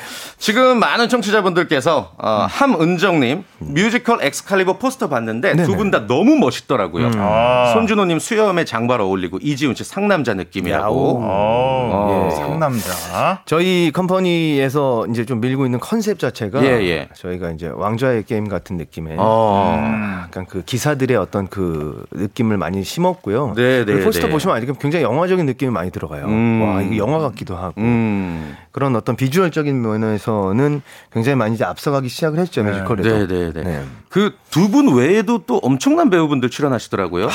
지금 0.40 0.78
많은 0.80 1.10
청취자분들께서 1.10 2.12
어, 2.16 2.46
함은정님 2.48 3.44
뮤지컬 3.58 4.22
엑스칼리버 4.22 4.78
포스터 4.78 5.08
봤는데. 5.10 5.54
두 5.66 5.76
분 5.76 5.90
다 5.90 6.06
너무 6.06 6.36
멋있더라고요. 6.36 7.10
아. 7.18 7.72
손준호님 7.74 8.18
수염에 8.18 8.64
장발 8.64 9.02
어울리고 9.02 9.38
이지훈 9.42 9.74
씨 9.74 9.84
상남자 9.84 10.32
느낌이라고. 10.32 11.20
어, 11.22 12.30
예. 12.32 12.36
상남자. 12.36 13.42
저희 13.44 13.90
컴퍼니에서 13.92 15.06
이제 15.10 15.26
좀 15.26 15.40
밀고 15.42 15.66
있는 15.66 15.78
컨셉 15.78 16.18
자체가 16.18 16.62
예, 16.64 16.68
예. 16.88 17.08
저희가 17.14 17.50
이제 17.50 17.68
왕좌의 17.74 18.24
게임 18.24 18.48
같은 18.48 18.78
느낌의 18.78 19.16
어. 19.18 20.22
약간 20.24 20.46
그 20.46 20.62
기사들의 20.62 21.16
어떤 21.18 21.48
그 21.48 22.06
느낌을 22.12 22.56
많이 22.56 22.82
심었고요. 22.82 23.52
네, 23.56 23.84
네, 23.84 23.92
그 23.92 24.04
포스터 24.04 24.28
네. 24.28 24.32
보시면 24.32 24.56
알겠지만 24.56 24.78
굉장히 24.80 25.04
영화적인 25.04 25.44
느낌이 25.44 25.70
많이 25.70 25.90
들어가요. 25.90 26.24
음. 26.26 26.62
와, 26.62 26.80
이거 26.80 26.96
영화 26.96 27.18
같기도 27.18 27.56
하고. 27.56 27.74
음. 27.78 28.56
그런 28.72 28.94
어떤 28.96 29.16
비주얼적인 29.16 29.82
면에서 29.82 30.29
는 30.54 30.82
굉장히 31.12 31.36
많이 31.36 31.54
이제 31.54 31.64
앞서가기 31.64 32.08
시작을 32.08 32.38
했죠, 32.38 32.62
뮤지컬에도. 32.62 33.08
네, 33.08 33.26
네, 33.26 33.52
네. 33.52 33.62
네. 33.62 33.84
그 34.08 34.46
두 34.46 34.70
분 34.70 34.94
외에도 34.94 35.44
또 35.46 35.58
엄청난 35.58 36.10
배우분들 36.10 36.50
출연하시더라고요. 36.50 37.28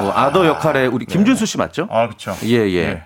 뭐 0.00 0.12
아더 0.12 0.46
역할에 0.46 0.86
우리 0.86 1.06
김준수 1.06 1.46
씨 1.46 1.58
맞죠? 1.58 1.88
아, 1.90 2.06
그렇죠. 2.06 2.34
예, 2.44 2.56
예. 2.74 3.02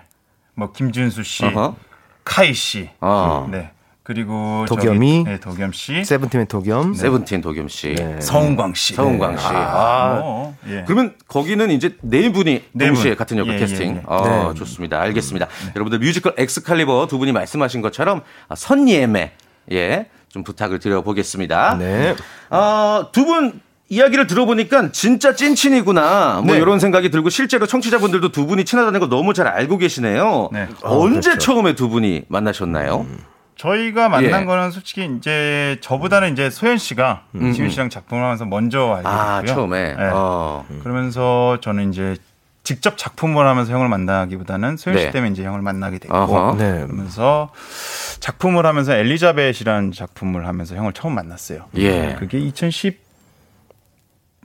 뭐 0.55 0.71
김준수 0.71 1.23
씨, 1.23 1.45
어허. 1.45 1.75
카이 2.23 2.53
씨. 2.53 2.89
어. 3.01 3.47
네. 3.51 3.72
그리고 4.03 4.65
도겸이. 4.67 5.23
저기, 5.23 5.29
네, 5.31 5.39
도겸 5.39 5.71
씨. 5.71 6.03
세븐틴의 6.03 6.47
도겸. 6.47 6.93
세븐틴 6.93 7.39
도겸 7.41 7.69
씨. 7.69 7.95
네. 7.95 8.19
서은광 8.19 8.73
씨. 8.73 8.95
서은광 8.95 9.37
씨. 9.37 9.45
아, 9.47 10.19
어, 10.21 10.55
예. 10.67 10.83
그러면 10.85 11.13
거기는 11.27 11.71
이제 11.71 11.95
네 12.01 12.29
분이 12.29 12.63
네 12.73 12.87
동시에 12.87 13.11
분. 13.11 13.17
같은 13.17 13.37
역할 13.37 13.55
예, 13.55 13.59
캐스팅. 13.59 13.91
예, 13.91 13.95
예. 13.95 14.01
아, 14.05 14.49
네. 14.49 14.59
좋습니다. 14.59 14.99
알겠습니다. 14.99 15.47
여러분들 15.75 15.99
뮤지컬 15.99 16.33
엑스칼리버 16.37 17.07
두 17.07 17.17
분이 17.17 17.31
말씀하신 17.31 17.81
것처럼 17.81 18.21
아, 18.49 18.55
선예매 18.55 19.31
예, 19.71 20.07
좀 20.27 20.43
부탁을 20.43 20.79
드려보겠습니다. 20.79 21.77
네. 21.79 22.15
아, 22.49 23.07
두분 23.13 23.61
이야기를 23.87 24.27
들어보니까 24.27 24.91
진짜 24.91 25.33
찐친이구나. 25.33 26.41
뭐 26.43 26.55
네. 26.55 26.59
이런 26.59 26.79
생각이 26.79 27.09
들고 27.09 27.29
실제로 27.29 27.67
청취자분들도 27.67 28.33
두 28.33 28.47
분이 28.47 28.65
친하다는 28.65 28.99
걸 28.99 29.07
너무 29.07 29.33
잘 29.33 29.47
알고 29.47 29.77
계시네요. 29.77 30.49
네. 30.51 30.67
언제 30.81 31.29
그렇죠. 31.31 31.39
처음에 31.53 31.75
두 31.75 31.87
분이 31.87 32.23
만나셨나요? 32.27 33.05
저희가 33.63 34.09
만난 34.09 34.41
예. 34.41 34.45
거는 34.45 34.71
솔직히 34.71 35.09
이제 35.17 35.77
저보다는 35.79 36.33
이제 36.33 36.49
소연 36.49 36.77
씨가 36.77 37.23
지윤 37.53 37.69
씨랑 37.69 37.89
작품을 37.89 38.21
하면서 38.21 38.43
먼저 38.43 38.95
알게 38.97 39.07
음, 39.07 39.13
아, 39.13 39.39
됐고요. 39.39 39.55
처음에. 39.55 39.95
네. 39.95 40.09
어. 40.11 40.65
그러면서 40.81 41.57
저는 41.61 41.89
이제 41.93 42.17
직접 42.63 42.97
작품을 42.97 43.47
하면서 43.47 43.71
형을 43.71 43.87
만나기보다는 43.87 44.75
소연 44.75 44.97
씨 44.97 45.05
네. 45.05 45.11
때문에 45.11 45.31
이제 45.31 45.45
형을 45.45 45.61
만나게 45.61 45.99
됐고 45.99 46.13
어허. 46.13 46.57
네. 46.57 46.83
그러면서 46.85 47.51
작품을 48.19 48.65
하면서 48.65 48.95
엘리자벳이라는 48.95 49.93
작품을 49.93 50.45
하면서 50.45 50.75
형을 50.75 50.91
처음 50.91 51.15
만났어요. 51.15 51.67
예. 51.77 52.17
그게 52.19 52.39
2010 52.39 53.01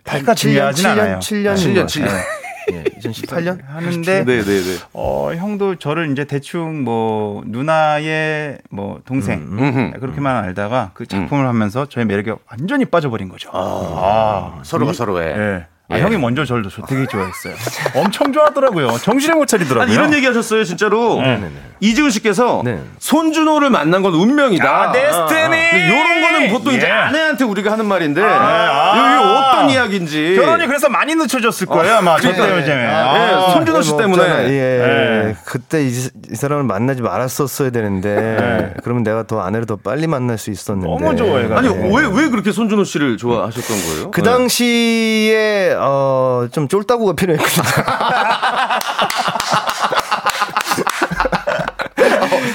8가 0.05 0.35
중요하진 0.37 0.87
않아요. 0.87 1.19
7년, 1.19 1.55
7년, 1.55 1.87
7년. 1.87 2.38
예, 2.73 2.85
2018년? 2.85 3.61
하는데 3.67 4.25
네, 4.25 4.43
네, 4.43 4.45
네. 4.45 4.77
어 4.93 5.33
형도 5.35 5.77
저를 5.77 6.11
이제 6.13 6.25
대충 6.25 6.83
뭐 6.85 7.43
누나의 7.47 8.59
뭐 8.71 9.01
동생 9.05 9.41
음흠. 9.43 9.99
그렇게만 10.01 10.37
알다가 10.45 10.91
그 10.95 11.07
작품을 11.07 11.47
하면서 11.47 11.87
저의 11.89 12.07
매력에 12.07 12.35
완전히 12.51 12.85
빠져버린 12.85 13.29
거죠. 13.29 13.51
아, 13.53 14.61
서로가 14.65 14.93
이- 14.93 14.95
서로의. 14.95 15.27
예. 15.37 15.67
아, 15.91 15.97
예. 15.97 16.03
형이 16.03 16.19
먼저 16.19 16.45
저를 16.45 16.65
저 16.71 16.83
되게 16.83 17.07
좋아했어요. 17.07 17.55
엄청 17.95 18.31
좋아하더라고요. 18.33 18.99
정신을 18.99 19.37
못 19.37 19.47
차리더라고요. 19.47 19.95
이런 19.95 20.13
얘기 20.13 20.27
하셨어요 20.27 20.63
진짜로 20.65 21.19
네. 21.23 21.51
이지훈 21.81 22.11
씨께서 22.11 22.61
네. 22.63 22.81
손준호를 22.99 23.71
만난 23.71 24.03
건 24.03 24.13
운명이다 24.13 24.69
아, 24.71 24.93
데스티니! 24.93 25.87
이런 25.87 26.21
거는 26.21 26.51
보통 26.51 26.75
이제 26.75 26.87
예. 26.87 26.91
아내한테 26.91 27.45
우리가 27.45 27.73
하는 27.73 27.87
말인데 27.87 28.21
아. 28.23 28.99
여기 28.99 29.25
어떤 29.31 29.71
이야기인지 29.71 30.35
결혼이 30.37 30.67
그래서 30.67 30.91
많이 30.91 31.15
늦춰졌을 31.15 31.67
거예요. 31.67 31.97
아마 31.97 32.19
저. 32.21 32.33
때문에. 32.35 32.67
예, 32.69 32.87
아, 32.93 33.51
손준호 33.55 33.81
씨뭐 33.81 33.99
때문에. 33.99 34.23
없잖아. 34.23 34.45
예. 34.45 34.49
네. 34.49 35.37
그때 35.47 35.85
이, 35.87 35.89
이 35.89 36.35
사람을 36.35 36.65
만나지 36.65 37.01
말았었어야 37.01 37.71
되는데 37.71 38.75
그러면 38.83 39.05
내가 39.05 39.23
더 39.23 39.41
아내를 39.41 39.65
더 39.65 39.77
빨리 39.77 40.07
만날 40.07 40.37
수 40.37 40.51
있었는데 40.51 40.87
너무 41.03 41.17
좋아해가지고. 41.17 41.75
아니 41.75 41.97
왜 41.97 42.09
왜 42.09 42.29
그렇게 42.31 42.51
손준호 42.53 42.83
씨를 42.85 43.17
좋아하셨던 43.17 43.77
거예요? 43.79 44.11
그 44.11 44.21
네. 44.23 44.31
당시에 44.31 45.77
어, 45.79 46.47
좀 46.53 46.69
쫄따구가 46.69 47.15
필요했거든요. 47.15 47.85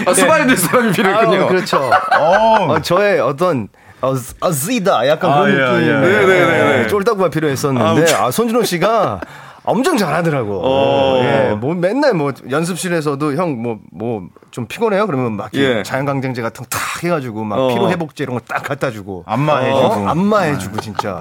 아, 0.06 0.14
수발이 0.14 0.48
될 0.48 0.58
사람이 0.58 0.92
필요했군요 0.92 1.44
아, 1.44 1.48
그렇죠. 1.48 1.78
어, 2.20 2.74
어, 2.74 2.82
저의 2.82 3.20
어떤 3.20 3.68
어, 4.02 4.14
아쓰다 4.42 5.08
약간 5.08 5.32
아, 5.32 5.44
그런 5.44 5.52
예, 5.52 5.56
느낌. 5.56 5.88
예. 5.88 5.94
네네네네. 6.28 6.88
쫄따구가 6.88 7.30
필요했었는데 7.30 8.14
아, 8.14 8.32
손준호 8.32 8.64
씨가 8.64 9.22
엄청 9.66 9.96
잘하더라고. 9.98 10.60
어. 10.62 11.20
예, 11.24 11.56
뭐 11.56 11.74
맨날 11.74 12.14
뭐 12.14 12.34
연습실에서도 12.50 13.36
형 13.36 13.62
뭐 13.64 13.78
뭐 13.92 14.22
좀 14.52 14.68
피곤해요? 14.68 15.08
그러면 15.08 15.36
막 15.36 15.50
예. 15.56 15.82
자연강장제 15.84 16.42
같은 16.44 16.64
거 16.64 16.70
탁 16.70 17.04
해가지고 17.04 17.44
막 17.44 17.58
어. 17.60 17.68
피로 17.70 17.90
회복제 17.90 18.24
이런 18.26 18.36
거 18.38 18.42
딱 18.48 18.62
갖다 18.62 18.92
주고 18.92 19.24
안마해주고. 19.26 19.80
어? 19.80 20.08
안마해주고 20.10 20.80
진짜 20.82 21.18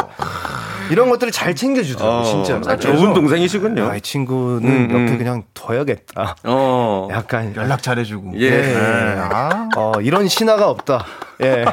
이런 0.93 1.09
것들을 1.09 1.33
잘 1.33 1.55
챙겨주더라고 1.55 2.19
어, 2.19 2.23
진짜. 2.25 2.61
아, 2.71 2.77
좋은 2.77 3.15
동생이시군요 3.15 3.87
아, 3.87 3.97
이 3.97 4.01
친구는 4.03 4.69
음, 4.69 4.91
옆에 4.91 5.13
음. 5.13 5.19
그냥 5.19 5.43
둬야겠다. 5.55 6.37
어. 6.45 7.09
약간 7.11 7.55
연락 7.57 7.83
잘해주고. 7.83 8.33
예. 8.37 8.51
네. 8.51 8.77
아. 9.19 9.69
어, 9.75 9.93
이런 10.03 10.29
신화가 10.29 10.69
없다. 10.69 11.07
예, 11.43 11.65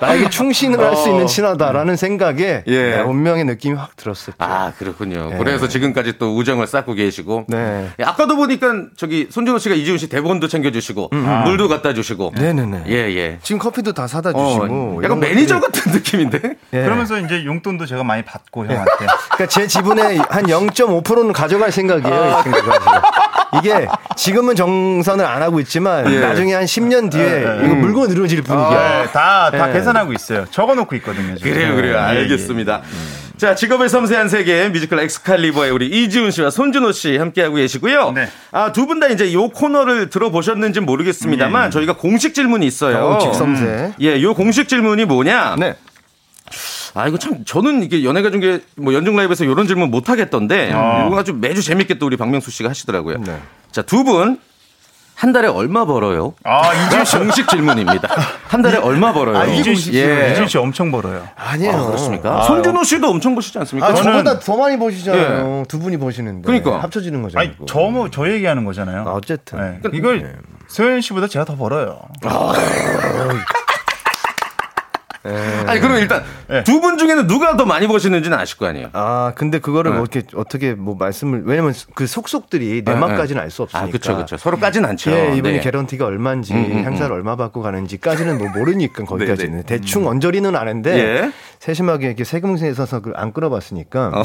나에게 0.00 0.28
충신을 0.30 0.78
할 0.80 0.96
수 0.96 1.08
있는 1.10 1.26
친하다라는 1.26 1.96
생각에 1.96 2.54
어. 2.58 2.62
예. 2.66 2.90
네, 2.96 3.00
운명의 3.00 3.44
느낌이 3.44 3.76
확 3.76 3.94
들었었죠. 3.96 4.32
아, 4.38 4.72
그렇군요. 4.78 5.30
그래서 5.38 5.68
지금까지 5.68 6.14
또 6.18 6.34
우정을 6.36 6.66
쌓고 6.66 6.94
계시고. 6.94 7.44
네. 7.48 7.88
예, 8.00 8.04
아까도 8.04 8.36
보니까 8.36 8.72
저기 8.96 9.26
손준호 9.30 9.58
씨가 9.58 9.74
이지훈 9.74 9.98
씨 9.98 10.08
대본도 10.08 10.48
챙겨주시고, 10.48 11.10
물도 11.44 11.68
갖다 11.68 11.92
주시고. 11.94 12.32
네네네. 12.36 12.84
예, 12.88 12.94
예. 13.16 13.38
지금 13.42 13.58
커피도 13.58 13.92
다 13.92 14.06
사다 14.06 14.30
어, 14.30 14.46
주시고. 14.46 14.64
약간 15.04 15.04
이런 15.04 15.20
매니저 15.20 15.60
것들이- 15.60 15.62
같은 15.62 15.92
느낌인데? 15.92 16.40
예. 16.72 16.82
그러면서 16.82 17.18
이제 17.18 17.44
용돈도 17.44 17.86
제가 17.86 18.02
많이 18.04 18.22
받고 18.22 18.64
형한테. 18.66 18.90
그러니까 19.34 19.46
제 19.48 19.66
지분의 19.66 20.18
한 20.30 20.46
0.5%는 20.46 21.32
가져갈 21.32 21.70
생각이에요. 21.72 22.14
아. 22.14 22.40
이 22.40 22.42
친구가 22.42 22.78
지금. 22.78 22.92
이게 23.60 23.86
지금은 24.16 24.54
정산을 24.56 25.24
안 25.24 25.40
하고 25.42 25.60
있지만 25.60 26.12
예. 26.12 26.20
나중에 26.20 26.54
한 26.54 26.64
10년 26.64 27.10
뒤에 27.10 27.40
이거 27.64 27.74
물고 27.74 28.06
늘어질 28.06 28.42
분위기야. 28.42 29.10
네, 29.16 29.22
다, 29.22 29.50
다 29.50 29.68
예. 29.70 29.72
계산하고 29.72 30.12
있어요. 30.12 30.46
적어 30.50 30.74
놓고 30.74 30.94
있거든요. 30.96 31.36
지금. 31.36 31.52
그래요, 31.52 31.74
그래요. 31.74 31.94
예, 31.94 31.98
예. 32.16 32.20
알겠습니다. 32.20 32.82
자, 33.38 33.54
직업의 33.54 33.88
섬세한 33.88 34.28
세계 34.28 34.68
뮤지컬 34.70 35.00
엑스칼리버의 35.00 35.70
우리 35.70 35.86
이지훈 35.86 36.30
씨와 36.30 36.50
손준호 36.50 36.92
씨 36.92 37.16
함께하고 37.18 37.56
계시고요. 37.56 38.12
네. 38.12 38.28
아, 38.52 38.72
두 38.72 38.86
분 38.86 38.98
다 39.00 39.08
이제 39.08 39.32
요 39.34 39.48
코너를 39.48 40.08
들어보셨는지 40.10 40.80
모르겠습니다만 40.80 41.70
저희가 41.70 41.96
공식 41.96 42.34
질문이 42.34 42.66
있어요. 42.66 42.96
어, 42.98 43.18
직섬세. 43.18 43.94
예, 44.00 44.22
요 44.22 44.34
공식 44.34 44.68
질문이 44.68 45.04
뭐냐? 45.04 45.56
네. 45.58 45.74
아, 46.94 47.06
이거 47.08 47.18
참, 47.18 47.44
저는 47.44 47.82
이게 47.82 48.04
연예가 48.04 48.30
중에 48.30 48.60
뭐 48.76 48.94
연중 48.94 49.16
라이브에서 49.16 49.44
이런 49.44 49.66
질문 49.66 49.90
못 49.90 50.08
하겠던데, 50.08 50.68
이거 50.68 51.18
아주 51.18 51.34
매주 51.34 51.60
재밌게 51.62 51.98
또 51.98 52.06
우리 52.06 52.16
박명수 52.16 52.50
씨가 52.50 52.70
하시더라고요. 52.70 53.18
네. 53.22 53.38
자, 53.70 53.82
두 53.82 54.02
분, 54.02 54.38
한 55.14 55.32
달에 55.34 55.46
얼마 55.48 55.84
벌어요? 55.84 56.34
아, 56.44 56.72
씨. 57.04 57.18
공식 57.18 57.48
질문입니다. 57.48 58.08
한 58.56 58.62
달에 58.62 58.78
얼마 58.78 59.12
벌어요? 59.12 59.36
아, 59.36 59.44
이지훈 59.44 59.76
씨. 59.76 59.92
예. 59.94 60.30
이지훈 60.32 60.48
씨 60.48 60.56
엄청 60.56 60.90
벌어요. 60.90 61.28
아니에요. 61.36 61.72
아, 61.72 61.86
그렇습니까? 61.88 62.42
손준호 62.44 62.84
씨도 62.84 63.06
엄청 63.06 63.34
보시지 63.34 63.58
않습니까? 63.58 63.88
아, 63.88 63.92
저는- 63.94 64.02
저보다 64.04 64.38
더 64.38 64.56
많이 64.56 64.78
보시잖아요. 64.78 65.64
두 65.68 65.78
분이 65.78 65.98
보시는데. 65.98 66.46
그러니까. 66.46 66.82
합쳐지는 66.82 67.20
거잖아요. 67.22 67.48
아니, 67.50 67.66
저 67.66 67.80
뭐, 67.90 68.10
저 68.10 68.26
얘기하는 68.30 68.64
거잖아요. 68.64 69.04
아, 69.06 69.12
어쨌든. 69.12 69.58
네. 69.82 69.90
이걸 69.92 70.36
소연 70.68 71.02
씨보다 71.02 71.28
제가 71.28 71.44
더 71.44 71.54
벌어요. 71.54 71.98
아니, 75.66 75.80
그럼 75.80 75.96
일단 75.98 76.22
예. 76.50 76.62
두분 76.64 76.98
중에는 76.98 77.26
누가 77.26 77.56
더 77.56 77.64
많이 77.64 77.86
보시는지는 77.86 78.38
아실 78.38 78.58
거 78.58 78.66
아니에요? 78.66 78.88
아, 78.92 79.32
근데 79.34 79.58
그거를 79.58 79.92
네. 79.92 79.96
뭐 79.98 80.06
이렇게 80.10 80.26
어떻게 80.36 80.74
뭐 80.74 80.94
말씀을 80.96 81.42
왜냐면 81.44 81.74
그 81.94 82.06
속속들이 82.06 82.82
내막까지는 82.84 83.42
알 83.42 83.50
수 83.50 83.62
없으니까. 83.62 83.86
아, 83.88 83.90
그쵸, 83.90 84.16
그쵸. 84.16 84.36
서로 84.36 84.58
까진 84.58 84.84
않죠. 84.84 85.10
예, 85.10 85.36
이분이 85.36 85.54
네. 85.54 85.60
개런티가 85.60 86.04
얼마인지, 86.06 86.52
음, 86.52 86.58
음, 86.58 86.84
행사를 86.84 87.12
얼마 87.12 87.36
받고 87.36 87.62
가는지까지는 87.62 88.38
뭐 88.38 88.48
모르니까 88.50 89.04
거기까지는 89.04 89.50
네, 89.52 89.56
네. 89.58 89.62
대충 89.66 90.06
언저리는 90.06 90.54
아는데 90.54 90.98
예. 90.98 91.32
세심하게 91.60 92.06
이렇게 92.08 92.24
세금세에 92.24 92.70
있어서 92.70 93.00
안 93.14 93.32
끌어봤으니까. 93.32 94.08
어. 94.14 94.22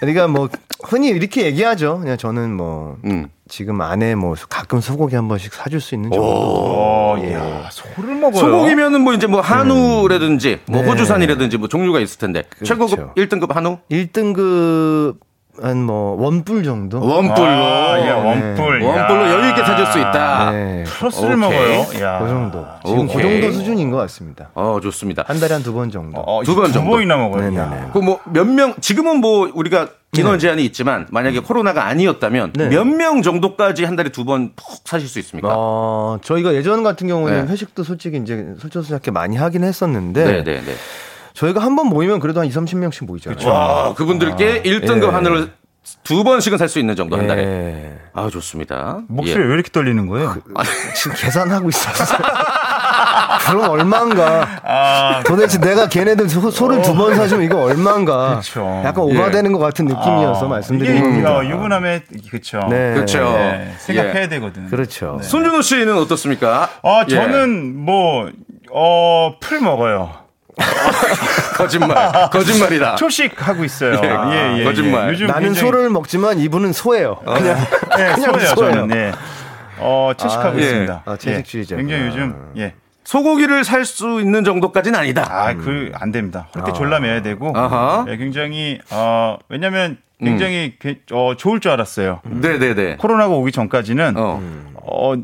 그러니까 0.00 0.26
뭐 0.28 0.48
흔히 0.84 1.08
이렇게 1.08 1.44
얘기하죠. 1.44 2.00
그냥 2.00 2.16
저는 2.16 2.52
뭐 2.54 2.96
음. 3.04 3.28
지금 3.48 3.80
안에 3.80 4.14
뭐 4.14 4.34
가끔 4.48 4.80
소고기 4.80 5.14
한 5.14 5.28
번씩 5.28 5.54
사줄 5.54 5.80
수 5.80 5.94
있는 5.94 6.10
정도. 6.10 6.26
어, 6.26 7.16
이야, 7.18 7.68
소를 7.70 8.14
먹어요. 8.16 8.40
소고기면은 8.40 9.00
뭐 9.02 9.14
이제 9.14 9.26
뭐 9.26 9.40
한우라든지 9.40 10.60
뭐 10.66 10.82
네. 10.82 10.88
호주산이라든지 10.88 11.56
뭐 11.58 11.68
종류가 11.68 12.00
있을 12.00 12.18
텐데 12.18 12.42
최고급 12.64 13.14
그렇죠. 13.14 13.14
1등급 13.14 13.52
한우 13.52 13.78
1등급 13.90 15.16
한뭐 15.62 16.16
원뿔 16.22 16.62
정도. 16.64 17.00
원뿔로 17.00 17.46
아, 17.46 17.98
예, 18.00 18.10
원뿔. 18.10 18.82
원뿔로 18.82 19.20
야. 19.26 19.32
여유 19.32 19.48
있게 19.50 19.64
사줄 19.64 19.86
수 19.86 19.98
있다. 19.98 20.50
네. 20.52 20.84
플러스를 20.84 21.34
오케이. 21.34 21.36
먹어요. 21.38 22.02
야. 22.04 22.18
그 22.20 22.28
정도. 22.28 22.64
지금 22.84 23.06
그 23.06 23.14
오케이. 23.14 23.40
정도 23.40 23.52
수준인 23.56 23.90
것 23.90 23.96
같습니다. 23.98 24.50
어 24.54 24.78
좋습니다. 24.82 25.24
한 25.26 25.38
달에 25.40 25.54
한 25.54 25.62
두 25.62 25.72
번 25.72 25.90
정도. 25.90 26.18
어, 26.20 26.42
두번 26.44 26.66
두 26.66 26.72
정도. 26.74 26.90
번이나 26.90 27.16
먹어요. 27.16 27.42
네네네. 27.50 27.58
야. 27.76 27.90
그뭐몇 27.92 28.46
명 28.46 28.74
지금은 28.80 29.18
뭐 29.20 29.50
우리가 29.54 29.88
인원 30.16 30.38
제한이 30.38 30.64
있지만 30.64 31.06
만약에 31.10 31.40
코로나가 31.40 31.84
아니었다면 31.86 32.52
네. 32.54 32.68
몇명 32.68 33.20
정도까지 33.22 33.84
한 33.84 33.96
달에 33.96 34.08
두 34.10 34.24
번 34.24 34.52
푹 34.56 34.80
사실 34.84 35.08
수 35.08 35.18
있습니까? 35.18 35.48
어, 35.52 36.18
저희가 36.22 36.54
예전 36.54 36.82
같은 36.82 37.06
경우는 37.06 37.46
네. 37.46 37.52
회식도 37.52 37.82
솔직히 37.84 38.16
이제 38.18 38.54
솔직하게 38.58 39.10
많이 39.10 39.36
하긴 39.36 39.62
했었는데 39.64 40.24
네, 40.24 40.44
네, 40.44 40.60
네. 40.62 40.72
저희가 41.36 41.60
한 41.62 41.76
번 41.76 41.88
모이면 41.88 42.18
그래도 42.20 42.40
한 42.40 42.46
2, 42.46 42.50
30명씩 42.50 43.04
모이잖아요. 43.04 43.46
와, 43.48 43.94
그분들께 43.94 44.62
1등급 44.62 45.08
예. 45.08 45.10
한우를 45.10 45.52
두 46.02 46.24
번씩은 46.24 46.56
살 46.58 46.68
수 46.68 46.78
있는 46.80 46.96
정도 46.96 47.16
한 47.16 47.26
달에. 47.26 47.42
예. 47.44 47.98
아 48.14 48.28
좋습니다. 48.32 49.00
목소리 49.08 49.42
예. 49.42 49.46
왜 49.46 49.54
이렇게 49.54 49.70
떨리는 49.70 50.06
거예요? 50.06 50.34
지금 50.96 51.16
계산하고 51.16 51.68
있었어요. 51.68 52.18
그럼 53.46 53.68
얼마인가? 53.70 54.60
아, 54.64 55.22
도대체 55.24 55.58
내가 55.60 55.88
걔네들 55.88 56.28
소, 56.28 56.50
소를 56.50 56.80
두 56.82 56.94
번 56.94 57.14
사주면 57.14 57.44
이거 57.44 57.62
얼마인가? 57.64 58.38
그쵸. 58.40 58.60
약간 58.84 59.04
오바되는 59.04 59.52
것 59.52 59.58
같은 59.58 59.84
느낌이어서 59.84 60.48
말씀드리는 60.48 60.96
이게 60.96 61.06
겁니다. 61.06 61.36
어, 61.36 61.44
유부남의 61.44 62.02
그쵸. 62.30 62.58
네. 62.70 62.94
그렇죠. 62.94 63.18
네, 63.32 63.74
생각해야 63.78 64.22
예. 64.22 64.28
되거든. 64.28 64.68
그렇죠. 64.68 65.20
손준호 65.22 65.60
씨는 65.62 65.96
어떻습니까? 65.98 66.70
아, 66.82 67.04
예. 67.08 67.14
저는 67.14 67.76
뭐, 67.76 68.30
어, 68.72 69.36
풀 69.40 69.60
먹어요. 69.60 70.25
거짓말, 71.56 72.30
거짓말이다. 72.30 72.96
초식 72.96 73.46
하고 73.46 73.64
있어요. 73.64 73.98
아. 74.02 74.32
예, 74.34 74.54
예, 74.56 74.58
예, 74.60 74.64
거짓말. 74.64 75.08
예. 75.08 75.12
요즘 75.12 75.26
나는 75.26 75.42
굉장히- 75.48 75.60
소를 75.66 75.90
먹지만 75.90 76.38
이분은 76.38 76.72
소예요. 76.72 77.16
그냥 77.24 77.58
예, 77.98 78.12
그냥 78.14 78.32
소예요, 78.32 78.54
소예요. 78.54 78.72
저는. 78.74 78.96
예. 78.96 79.12
어, 79.78 80.12
채식하고 80.16 80.48
아, 80.48 80.56
예. 80.56 80.62
있습니다. 80.62 81.02
아, 81.04 81.16
채식주의자구나. 81.16 81.82
예. 81.88 81.92
굉장히 81.92 82.10
요즘, 82.10 82.52
예. 82.56 82.74
소고기를 83.04 83.62
살 83.64 83.84
수 83.84 84.20
있는 84.20 84.42
정도까지는 84.44 84.98
아니다. 84.98 85.26
아, 85.30 85.54
그, 85.54 85.92
안 85.94 86.10
됩니다. 86.10 86.48
홀대 86.56 86.72
졸라매야 86.72 87.22
되고. 87.22 87.52
아하. 87.54 88.04
예, 88.08 88.16
굉장히, 88.16 88.80
어, 88.90 89.36
왜냐면 89.48 89.98
굉장히, 90.18 90.74
게- 90.80 91.00
어, 91.12 91.34
좋을 91.36 91.60
줄 91.60 91.70
알았어요. 91.70 92.20
네네네. 92.24 92.96
코로나가 92.96 93.34
오기 93.34 93.52
전까지는, 93.52 94.14
어, 94.16 94.40
어. 94.82 95.14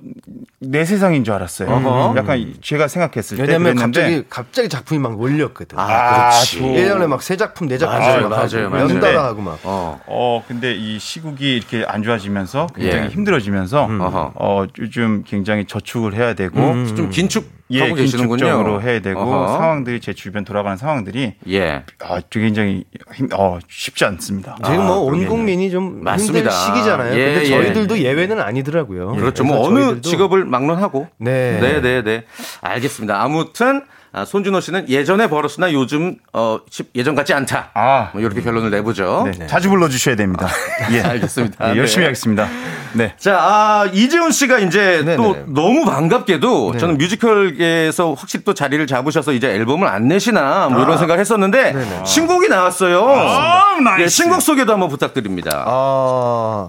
내 0.64 0.84
세상인 0.84 1.24
줄 1.24 1.34
알았어요. 1.34 1.68
어허. 1.68 2.14
약간 2.16 2.54
제가 2.62 2.86
생각했을 2.86 3.36
때. 3.36 3.42
왜냐면 3.42 3.74
갑자기 3.74 4.22
갑자기 4.28 4.68
작품이 4.68 5.00
막 5.00 5.16
몰렸거든. 5.16 5.76
아, 5.78 6.30
그렇지. 6.30 6.58
저- 6.58 6.64
1년에 6.64 7.06
막 7.08 7.22
세 7.22 7.36
작품, 7.36 7.66
네 7.68 7.78
작품 7.78 7.98
맞아요, 7.98 8.28
맞아요, 8.28 8.70
맞아요. 8.70 8.88
연달아 8.90 9.24
하고 9.24 9.42
막. 9.42 9.58
어. 9.64 10.00
어, 10.06 10.44
근데 10.46 10.74
이 10.74 10.98
시국이 10.98 11.56
이렇게 11.56 11.84
안 11.86 12.02
좋아지면서 12.02 12.68
굉장히 12.76 13.04
예. 13.06 13.08
힘들어지면서 13.08 13.84
어허. 13.84 14.32
어, 14.36 14.64
요즘 14.78 15.24
굉장히 15.26 15.64
저축을 15.66 16.14
해야 16.14 16.34
되고 16.34 16.56
좀 16.94 17.10
긴축 17.10 17.61
하고 17.80 17.92
예, 17.98 18.02
계시는군요. 18.02 18.36
긴축적으로 18.44 18.82
해야 18.82 19.00
되고 19.00 19.20
어허. 19.20 19.56
상황들이 19.58 20.00
제 20.00 20.12
주변 20.12 20.44
돌아가는 20.44 20.76
상황들이 20.76 21.34
예. 21.48 21.84
아, 22.00 22.20
굉장히 22.30 22.84
힘, 23.14 23.28
어, 23.34 23.58
쉽지 23.68 24.04
않습니다. 24.04 24.56
지금 24.64 24.86
뭐온 24.86 25.06
그러게요. 25.12 25.28
국민이 25.28 25.70
좀 25.70 26.02
맞습니다. 26.02 26.50
힘든 26.50 26.50
시기잖아요. 26.50 27.14
예, 27.18 27.24
근데 27.34 27.40
예. 27.42 27.48
저희들도 27.48 27.98
예외는 28.00 28.40
아니더라고요. 28.40 29.12
그렇죠. 29.12 29.44
뭐 29.44 29.66
어느 29.66 29.80
저희들도 29.80 30.08
직업을 30.08 30.44
막론하고. 30.44 31.08
네. 31.18 31.58
네, 31.60 31.80
네, 31.80 32.02
네. 32.02 32.24
알겠습니다. 32.60 33.22
아무튼 33.22 33.82
아, 34.14 34.26
손준호 34.26 34.60
씨는 34.60 34.90
예전에 34.90 35.26
벌었으나 35.28 35.72
요즘 35.72 36.16
어 36.34 36.58
시- 36.68 36.84
예전 36.94 37.14
같지 37.14 37.32
않다. 37.32 37.70
아. 37.72 38.10
뭐 38.12 38.20
이렇게 38.20 38.42
결론을 38.42 38.70
내보죠. 38.70 39.26
네, 39.34 39.46
자주 39.46 39.70
불러 39.70 39.88
주셔야 39.88 40.16
됩니다. 40.16 40.46
예. 40.92 41.00
알겠습니다. 41.00 41.74
예, 41.74 41.78
열심히 41.78 42.02
네. 42.02 42.06
하겠습니다. 42.08 42.46
네. 42.92 43.14
자, 43.18 43.38
아, 43.40 43.86
이지훈 43.90 44.30
씨가 44.32 44.58
이제 44.58 45.02
네네. 45.02 45.16
또 45.16 45.34
너무 45.46 45.86
반갑게도 45.86 46.76
저는 46.76 46.98
뮤지컬계에서 46.98 48.12
확실히 48.12 48.44
또 48.44 48.52
자리를 48.52 48.86
잡으셔서 48.86 49.32
이제 49.32 49.48
앨범을 49.48 49.88
안 49.88 50.08
내시나 50.08 50.68
뭐 50.68 50.82
이런 50.82 50.98
생각을 50.98 51.18
했었는데 51.18 52.04
신곡이 52.04 52.48
나왔어요. 52.48 53.02
아, 53.08 53.80
nice. 53.82 54.02
예, 54.02 54.08
신곡 54.08 54.42
소개도 54.42 54.72
한번 54.74 54.90
부탁드립니다. 54.90 55.64
아 55.66 56.68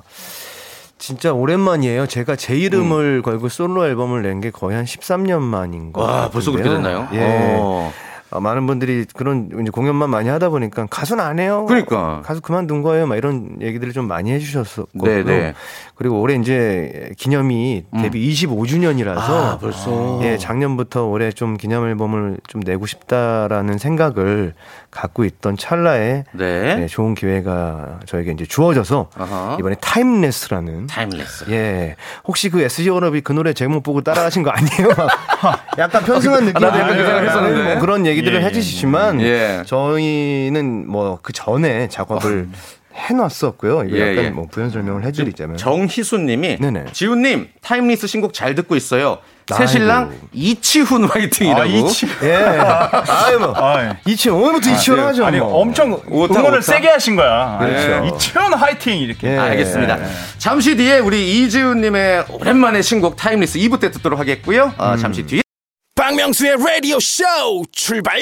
진짜 1.03 1.33
오랜만이에요. 1.33 2.07
제가 2.07 2.37
제 2.37 2.55
이름을 2.55 3.17
음. 3.17 3.21
걸고 3.23 3.49
솔로 3.49 3.85
앨범을 3.85 4.21
낸 4.21 4.39
게 4.39 4.51
거의 4.51 4.77
한 4.77 4.85
13년 4.85 5.41
만인 5.41 5.91
거. 5.91 6.01
와, 6.01 6.29
벌써 6.29 6.51
그렇게 6.51 6.69
됐나요? 6.69 7.09
예. 7.11 7.57
어. 7.59 7.91
어, 8.33 8.39
많은 8.39 8.65
분들이 8.65 9.05
그런 9.13 9.49
이제 9.61 9.69
공연만 9.69 10.09
많이 10.09 10.27
하다 10.27 10.49
보니까 10.49 10.87
가수는 10.89 11.23
안 11.23 11.37
해요. 11.39 11.65
그러니까. 11.67 12.21
가수 12.25 12.41
그만둔 12.41 12.81
거예요. 12.81 13.05
막 13.05 13.15
이런 13.15 13.57
얘기들을 13.61 13.93
좀 13.93 14.07
많이 14.07 14.31
해주셨었고. 14.31 15.05
네네. 15.05 15.53
그리고 15.95 16.19
올해 16.19 16.35
이제 16.35 17.11
기념이 17.17 17.85
데뷔 18.01 18.27
25주년이라서 18.33 19.19
아, 19.19 19.57
벌써. 19.61 20.19
예, 20.23 20.37
작년부터 20.37 21.05
올해 21.05 21.31
좀 21.31 21.55
기념 21.57 21.87
앨범을 21.87 22.37
좀 22.47 22.61
내고 22.61 22.87
싶다라는 22.87 23.77
생각을 23.77 24.55
갖고 24.89 25.23
있던 25.23 25.55
찰나에 25.55 26.23
네. 26.31 26.81
예, 26.81 26.87
좋은 26.87 27.13
기회가 27.13 27.99
저에게 28.07 28.31
이제 28.31 28.45
주어져서 28.45 29.09
아하. 29.15 29.57
이번에 29.59 29.75
Timeless라는 29.79 30.87
Timeless. 30.87 31.45
예. 31.49 31.95
혹시 32.25 32.49
그 32.49 32.61
SG 32.61 32.89
워너비 32.89 33.21
그 33.21 33.31
노래 33.31 33.53
제목 33.53 33.83
보고 33.83 34.01
따라하신 34.01 34.41
거 34.41 34.49
아니에요? 34.49 34.89
약간 35.77 36.03
편승한 36.03 36.45
느낌이 36.45 36.65
나도 36.65 36.79
약간 36.79 36.97
그 36.97 37.03
생각을 37.03 37.27
했었는데. 37.29 37.73
뭐 37.73 37.81
그런 37.81 38.05
얘기 38.07 38.22
들을 38.23 38.39
예, 38.39 38.41
예, 38.43 38.45
해주시지만 38.47 39.21
예. 39.21 39.63
저희는 39.65 40.89
뭐 40.89 41.19
그 41.21 41.33
전에 41.33 41.87
작업을 41.89 42.47
해놨었고요. 42.95 43.85
이거 43.87 43.97
예, 43.97 44.11
약간 44.11 44.25
예. 44.25 44.29
뭐 44.29 44.47
부연 44.51 44.69
설명을 44.69 45.03
해드리자면 45.05 45.57
정희수님이. 45.57 46.57
지훈님 46.91 47.47
Timeless 47.61 48.07
신곡 48.07 48.33
잘 48.33 48.55
듣고 48.55 48.75
있어요. 48.75 49.17
새. 49.51 49.65
신랑 49.67 50.13
이치훈 50.31 51.03
화이팅이라고. 51.05 51.61
아, 51.61 51.65
이치. 51.65 52.07
예. 52.23 52.35
아유 52.37 53.39
뭐 53.39 53.53
아, 53.57 53.83
예. 53.83 53.97
이치현 54.09 54.35
오늘부터 54.37 54.69
이치현 54.71 54.99
하죠. 54.99 55.25
아니 55.25 55.39
뭐. 55.39 55.55
엄청 55.59 55.93
오타, 56.09 56.39
응원을 56.39 56.59
오타. 56.59 56.61
세게 56.61 56.87
하신 56.87 57.15
거야. 57.17 57.57
그렇죠. 57.59 58.15
이치현 58.15 58.53
화이팅 58.53 58.97
이렇게. 58.99 59.33
예. 59.33 59.37
알겠습니다. 59.37 59.97
잠시 60.37 60.75
뒤에 60.77 60.99
우리 60.99 61.43
이지훈님의 61.43 62.25
오랜만에 62.29 62.81
신곡 62.81 63.17
Timeless 63.17 63.59
2부 63.59 63.79
때 63.81 63.91
듣도록 63.91 64.19
하겠고요. 64.19 64.65
음. 64.65 64.71
아, 64.77 64.95
잠시 64.97 65.23
뒤에. 65.25 65.42
박명수의 65.95 66.57
라디오 66.57 66.99
쇼 66.99 67.23
출발 67.71 68.19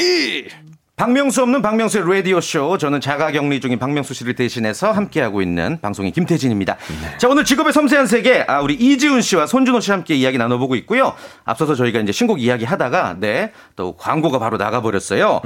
박명수 1.01 1.41
없는 1.41 1.63
박명수의 1.63 2.03
라디오쇼. 2.07 2.77
저는 2.77 3.01
자가 3.01 3.31
격리 3.31 3.59
중인 3.59 3.79
박명수 3.79 4.13
씨를 4.13 4.35
대신해서 4.35 4.91
함께하고 4.91 5.41
있는 5.41 5.79
방송인 5.81 6.11
김태진입니다. 6.11 6.75
네. 6.75 7.17
자, 7.17 7.27
오늘 7.27 7.43
직업의 7.43 7.73
섬세한 7.73 8.05
세계, 8.05 8.45
아, 8.47 8.61
우리 8.61 8.75
이지훈 8.75 9.21
씨와 9.21 9.47
손준호 9.47 9.79
씨 9.79 9.89
함께 9.89 10.13
이야기 10.13 10.37
나눠보고 10.37 10.75
있고요. 10.75 11.13
앞서서 11.43 11.73
저희가 11.73 11.99
이제 12.01 12.11
신곡 12.11 12.39
이야기 12.39 12.65
하다가, 12.65 13.15
네, 13.19 13.51
또 13.75 13.97
광고가 13.97 14.37
바로 14.37 14.57
나가버렸어요. 14.57 15.41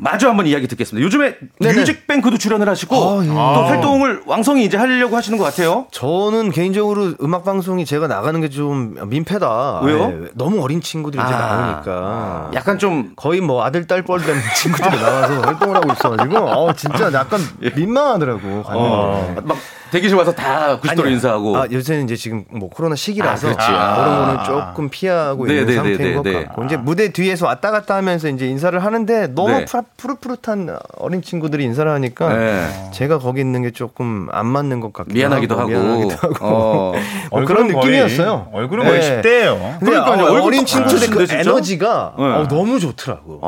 마저 0.00 0.30
한번 0.30 0.48
이야기 0.48 0.66
듣겠습니다. 0.66 1.04
요즘에 1.04 1.36
음. 1.42 1.48
네네. 1.60 1.78
뮤직뱅크도 1.78 2.36
출연을 2.36 2.68
하시고, 2.68 2.96
아, 2.96 3.22
예. 3.22 3.28
또 3.28 3.34
활동을 3.66 4.22
왕성히 4.26 4.64
이제 4.64 4.76
하려고 4.76 5.16
하시는 5.16 5.38
것 5.38 5.44
같아요. 5.44 5.86
저는 5.92 6.50
개인적으로 6.50 7.14
음악 7.22 7.44
방송이 7.44 7.84
제가 7.84 8.08
나가는 8.08 8.40
게 8.40 8.48
좀 8.48 8.96
민폐다. 9.08 9.82
왜요? 9.82 10.10
예, 10.24 10.28
너무 10.34 10.60
어린 10.60 10.80
친구들이 10.80 11.22
이제 11.22 11.32
아. 11.32 11.38
나오니까. 11.38 12.50
약간 12.54 12.78
좀, 12.80 13.12
거의 13.14 13.40
뭐 13.40 13.62
아들 13.62 13.86
딸뻘 13.86 14.22
되는 14.22 14.40
친구들이 14.56 14.87
나와서 14.96 15.40
활동을 15.40 15.76
하고 15.76 15.92
있어가지고 15.92 16.38
어 16.38 16.72
진짜 16.72 17.12
약간 17.12 17.40
민망하더라고 17.74 18.62
갔는데. 18.62 19.40
막 19.42 19.56
대기실 19.90 20.16
와서 20.16 20.32
다 20.32 20.78
90도로 20.80 21.00
아니요. 21.00 21.06
인사하고. 21.14 21.56
아, 21.56 21.66
요새는 21.70 22.04
이제 22.04 22.16
지금 22.16 22.44
뭐 22.50 22.68
코로나 22.68 22.94
시기라서 22.94 23.48
아. 23.50 23.54
아, 23.58 23.64
아. 23.68 23.94
그런 23.96 24.26
거는 24.26 24.44
조금 24.44 24.88
피하고 24.90 25.46
네, 25.46 25.52
있는 25.54 25.66
네, 25.66 25.74
상태인 25.74 25.98
네, 25.98 26.14
것 26.14 26.22
네, 26.22 26.32
네. 26.32 26.44
같고 26.44 26.64
이제 26.64 26.76
무대 26.76 27.12
뒤에서 27.12 27.46
왔다 27.46 27.70
갔다 27.70 27.96
하면서 27.96 28.28
이제 28.28 28.46
인사를 28.46 28.78
하는데 28.78 29.28
너무 29.28 29.50
네. 29.58 29.64
푸- 29.64 29.82
푸릇푸릇한 29.96 30.76
어린 30.98 31.22
친구들이 31.22 31.64
인사를 31.64 31.90
하니까 31.90 32.28
네. 32.36 32.66
제가 32.92 33.18
거기 33.18 33.40
있는 33.40 33.62
게 33.62 33.70
조금 33.70 34.28
안 34.32 34.46
맞는 34.46 34.80
것 34.80 34.92
같기도 34.92 35.14
미안하기도 35.14 35.56
하고. 35.56 35.68
미안하기도 35.68 36.14
하고 36.16 36.36
어. 36.40 36.92
뭐 37.30 37.44
그런 37.44 37.62
얼굴은 37.66 37.72
거의- 37.72 37.92
느낌이었어요. 38.00 38.48
얼굴은 38.52 38.84
거의 38.84 39.00
네. 39.00 39.20
10대예요. 39.22 39.78
근데 39.78 39.90
그러니까요. 39.92 40.24
어, 40.38 40.42
어린 40.44 40.60
딱 40.60 40.66
친구들의 40.66 41.08
그 41.08 41.26
진짜? 41.26 41.40
에너지가 41.50 42.14
네. 42.18 42.24
어, 42.24 42.46
너무 42.48 42.78
좋더라고. 42.80 43.40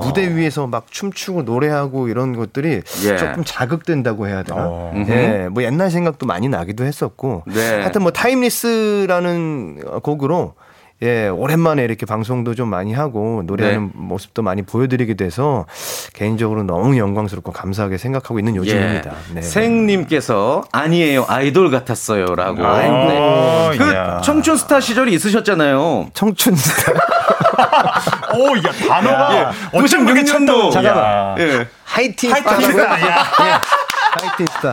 그 0.00 0.06
무대 0.06 0.34
위에서 0.34 0.66
막 0.66 0.86
춤추고 0.90 1.42
노래하고 1.42 2.08
이런 2.08 2.34
것들이 2.36 2.82
예. 3.04 3.16
조금 3.16 3.44
자극된다고 3.44 4.26
해야 4.28 4.42
되나? 4.42 4.60
어. 4.66 4.92
예, 5.08 5.48
뭐 5.50 5.62
옛날 5.62 5.81
생각도 5.90 6.26
많이 6.26 6.48
나기도 6.48 6.84
했었고. 6.84 7.44
네. 7.46 7.80
하여튼 7.80 8.02
뭐 8.02 8.12
타임리스라는 8.12 10.00
곡으로 10.02 10.54
예, 11.02 11.26
오랜만에 11.26 11.82
이렇게 11.82 12.06
방송도 12.06 12.54
좀 12.54 12.68
많이 12.68 12.92
하고 12.92 13.42
노래하는 13.44 13.86
네. 13.86 13.92
모습도 13.92 14.42
많이 14.42 14.62
보여드리게 14.62 15.14
돼서 15.14 15.66
개인적으로 16.14 16.62
너무 16.62 16.96
영광스럽고 16.96 17.50
감사하게 17.50 17.98
생각하고 17.98 18.38
있는 18.38 18.54
요즘입니다. 18.54 19.10
예. 19.10 19.34
네. 19.34 19.42
생님께서 19.42 20.62
아니에요 20.70 21.24
아이돌 21.28 21.72
같았어요라고. 21.72 22.62
네. 22.62 23.78
그 23.78 23.94
야. 23.94 24.20
청춘 24.22 24.56
스타 24.56 24.78
시절이 24.78 25.12
있으셨잖아요. 25.14 26.10
청춘 26.14 26.54
스타. 26.54 26.92
오, 28.38 28.56
야, 28.58 28.88
단어가. 28.88 29.52
예. 29.74 29.78
96년도. 29.78 30.70
잠깐만. 30.70 31.38
예. 31.38 31.66
하이틴 31.84 32.32
하이틴? 32.32 32.60
스타, 32.70 32.82
야. 32.84 33.24
예. 33.40 34.20
하이틴 34.20 34.46
스타. 34.46 34.70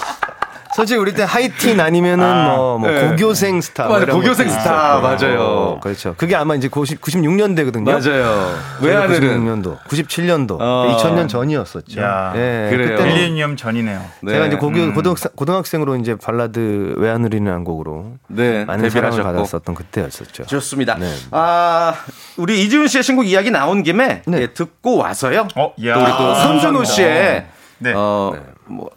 솔직히 0.80 0.98
우리 0.98 1.14
때 1.14 1.24
하이틴 1.24 1.82
아니면은 1.82 2.46
뭐, 2.46 2.78
뭐 2.78 2.90
예. 2.90 3.10
고교생 3.10 3.60
스타. 3.60 3.88
뭐. 3.88 4.00
이런 4.00 4.16
고교생 4.16 4.48
스타, 4.48 5.00
있었고. 5.00 5.02
맞아요. 5.02 5.42
어, 5.42 5.80
그렇죠. 5.82 6.16
그게 6.18 6.36
아마 6.36 6.56
이제 6.56 6.70
90, 6.70 7.02
96년대거든요. 7.02 7.84
맞아요. 7.84 8.56
왜 8.82 8.98
하늘은 8.98 9.46
96년도, 9.46 9.84
97년도, 9.84 10.58
어. 10.62 10.96
2000년 10.98 11.28
전이었었죠. 11.28 12.02
야, 12.02 12.32
예, 12.36 12.68
그래요. 12.70 12.96
그때는 12.96 13.14
밀레니엄 13.14 13.58
전이네요. 13.58 14.06
네. 14.24 14.32
제가 14.32 14.46
이제 14.46 14.56
고교 14.56 14.94
고등학생, 14.94 15.32
고등학생으로 15.36 15.98
이제 15.98 16.16
발라드 16.16 16.96
왜 16.98 17.08
하늘은이라는 17.08 17.66
곡으로 17.66 18.14
네, 18.28 18.64
많은 18.64 18.90
사랑을. 18.90 19.22
받았었던 19.22 19.76
그때였었죠. 19.76 20.46
좋습니다. 20.46 20.96
네. 20.96 21.14
아 21.32 21.94
우리 22.38 22.64
이지훈 22.64 22.88
씨의 22.88 23.04
신곡 23.04 23.28
이야기 23.28 23.52
나온 23.52 23.84
김에 23.84 24.22
네. 24.26 24.42
예, 24.42 24.48
듣고 24.54 24.98
와서요. 24.98 25.50
어, 25.56 25.74
야. 25.86 25.94
또 25.94 26.00
우리 26.00 26.12
또 26.12 26.36
손준호 26.36 26.80
감사합니다. 26.80 26.84
씨의 26.86 27.46
네. 27.80 27.94
어뭐 27.94 28.90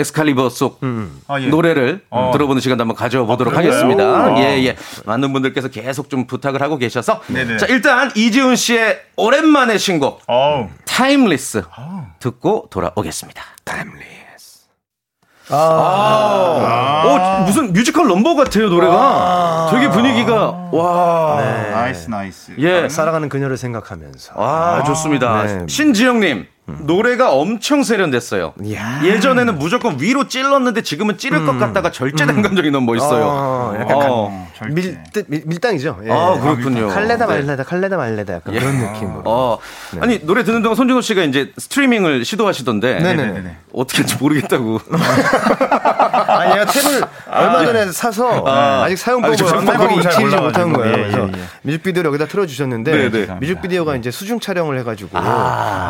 엑스칼리버 0.00 0.50
속 0.50 0.80
아, 1.28 1.40
예. 1.40 1.46
노래를 1.46 2.04
어. 2.10 2.30
들어보는 2.32 2.60
시간도 2.60 2.82
한번 2.82 2.96
가져보도록 2.96 3.54
아? 3.54 3.58
하겠습니다. 3.58 4.32
오. 4.32 4.38
예, 4.38 4.64
예. 4.64 4.76
많은 5.06 5.32
분들께서 5.32 5.68
계속 5.68 6.10
좀 6.10 6.26
부탁을 6.26 6.62
하고 6.62 6.76
계셔서. 6.76 7.20
네네. 7.28 7.58
자, 7.58 7.66
일단 7.66 8.10
이지훈 8.14 8.56
씨의 8.56 9.00
오랜만의 9.16 9.78
신곡, 9.78 10.22
어우. 10.26 10.68
Timeless. 10.84 11.62
듣고 12.18 12.66
돌아오겠습니다. 12.70 13.42
아, 15.52 17.02
어, 17.04 17.42
무슨 17.44 17.72
뮤지컬 17.72 18.06
넘버 18.06 18.36
같아요, 18.36 18.68
노래가. 18.68 19.68
되게 19.72 19.88
분위기가, 19.90 20.68
와. 20.72 21.42
nice, 21.72 22.08
nice. 22.08 22.52
예. 22.58 22.88
살아가는 22.88 23.28
그녀를 23.28 23.56
생각하면서. 23.56 24.34
아, 24.36 24.84
좋습니다. 24.84 25.42
네. 25.44 25.66
신지영 25.68 26.20
님. 26.20 26.46
노래가 26.80 27.32
엄청 27.32 27.82
세련됐어요. 27.82 28.54
이야. 28.64 29.00
예전에는 29.04 29.58
무조건 29.58 30.00
위로 30.00 30.28
찔렀는데 30.28 30.82
지금은 30.82 31.18
찌를 31.18 31.44
것 31.46 31.58
같다가 31.58 31.90
절제된 31.90 32.42
감정이 32.42 32.70
너무 32.70 32.86
멋있어요. 32.86 33.24
어, 33.26 33.74
약간 33.80 33.96
어. 34.00 34.48
절제. 34.56 34.74
밀, 34.74 34.98
밀, 35.28 35.42
밀당이죠. 35.46 36.00
예. 36.04 36.10
아, 36.10 36.38
그렇군요. 36.40 36.88
칼레다 36.88 37.26
네. 37.26 37.34
말레다, 37.34 37.62
칼레다 37.64 37.96
말레다. 37.96 38.34
약간 38.34 38.54
그런 38.54 38.76
느낌으로. 38.78 39.22
어. 39.24 39.58
네. 39.92 40.00
아니, 40.02 40.24
노래 40.26 40.44
듣는 40.44 40.62
동안 40.62 40.76
손준호 40.76 41.00
씨가 41.00 41.22
이제 41.22 41.52
스트리밍을 41.58 42.24
시도하시던데. 42.24 43.00
네네네. 43.00 43.56
어떻게 43.72 43.98
할지 43.98 44.16
모르겠다고. 44.20 44.80
아, 44.90 46.52
얘가 46.52 46.64
탭을 46.66 47.08
얼마 47.30 47.64
전에 47.64 47.92
사서 47.92 48.44
아, 48.46 48.88
직 48.88 48.96
사용법을 48.98 49.36
완벽하게 49.54 49.94
익히지 49.96 50.36
못한. 50.36 50.72
거예요. 50.72 50.92
예, 50.92 50.96
그래서 51.02 51.18
예, 51.28 51.32
예. 51.32 51.42
뮤직비디오를 51.62 52.08
여기다 52.08 52.26
틀어주셨는데 52.26 52.92
네, 52.92 53.10
네. 53.10 53.34
뮤직비디오가 53.40 53.96
이제 53.96 54.10
수중 54.10 54.40
촬영을 54.40 54.78
해가지고 54.80 55.18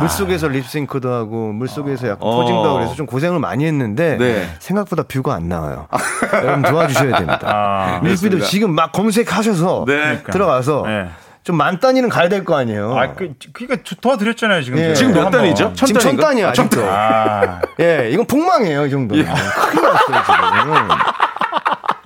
물속에서 0.01 0.49
립 0.49 0.67
싱크도 0.71 1.13
하고 1.13 1.53
물속에서 1.53 2.07
약간 2.09 2.19
어. 2.29 2.37
포징도 2.37 2.65
하고 2.65 2.75
그래서 2.79 2.95
좀 2.95 3.07
고생을 3.07 3.39
많이 3.41 3.67
했는데 3.67 4.17
네. 4.19 4.49
생각보다 4.61 5.03
뷰가 5.03 5.35
안 5.35 5.49
나와요. 5.49 5.89
여러분 6.33 6.63
도와주셔야 6.63 7.17
됩니다. 7.19 7.41
아, 7.45 7.99
뮤직비디오 8.03 8.37
알겠습니다. 8.37 8.47
지금 8.47 8.75
막 8.75 8.93
검색하셔서 8.93 9.85
네. 9.87 10.23
들어가서 10.31 10.85
네. 10.87 11.09
좀 11.43 11.57
만 11.57 11.81
단위는 11.81 12.09
가야 12.11 12.29
될 12.29 12.45
거 12.45 12.57
아니에요. 12.57 12.97
아, 12.97 13.15
그, 13.15 13.33
그니까 13.53 13.77
도와드렸잖아요, 14.01 14.63
지금. 14.63 14.79
예. 14.79 14.95
지금 14.95 15.13
몇. 15.15 15.31
단이죠? 15.31 15.73
천 15.75 15.87
지금 15.87 16.01
천? 16.01 16.17
단이야 16.17 16.51
아직도. 16.51 16.83
아, 16.85 17.61
예, 17.81 18.09
이건 18.13 18.27
폭망이에요, 18.27 18.87
이 18.87 18.91
정도는. 18.91 19.25
큰일 19.25 19.83
났어요, 19.83 20.61
지금. 20.61 20.89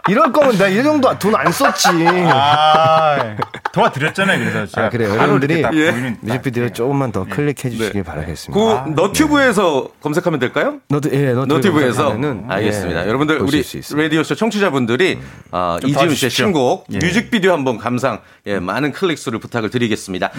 이럴 0.08 0.32
거면 0.32 0.52
내가 0.52 0.68
이 0.68 0.82
정도 0.82 1.18
돈 1.18 1.34
안 1.34 1.50
썼지. 1.50 1.88
아, 2.28 3.36
도와드렸잖아요, 3.72 4.38
그래서. 4.38 4.66
제가 4.66 4.86
아, 4.86 4.90
그래요. 4.90 5.14
여러분들이 5.16 5.62
예. 5.72 6.16
뮤직비디오 6.20 6.68
조금만 6.68 7.10
더 7.10 7.24
클릭해 7.24 7.54
주시길 7.70 7.92
네. 7.92 8.02
바라겠습니다. 8.02 8.84
그 8.84 8.90
너튜브에서 8.90 9.88
검색하면 10.02 10.38
될까요? 10.40 10.76
너도 10.88 11.10
예, 11.12 11.32
너튜브에서 11.32 12.04
검색하면은, 12.10 12.44
알겠습니다. 12.50 13.04
예, 13.04 13.08
여러분들 13.08 13.38
우리 13.40 13.62
수 13.62 13.78
있습니다. 13.78 14.02
라디오 14.04 14.22
쇼 14.22 14.34
청취자분들이 14.34 15.18
어, 15.50 15.78
이지훈 15.82 16.14
씨의. 16.14 16.30
신곡 16.30 16.86
예. 16.92 16.98
뮤직비디오 16.98 17.52
한번 17.52 17.78
감상 17.78 18.20
예, 18.46 18.58
많은 18.58 18.92
클릭 18.92 19.18
수를 19.18 19.38
부탁을 19.38 19.70
드리겠습니다. 19.70 20.30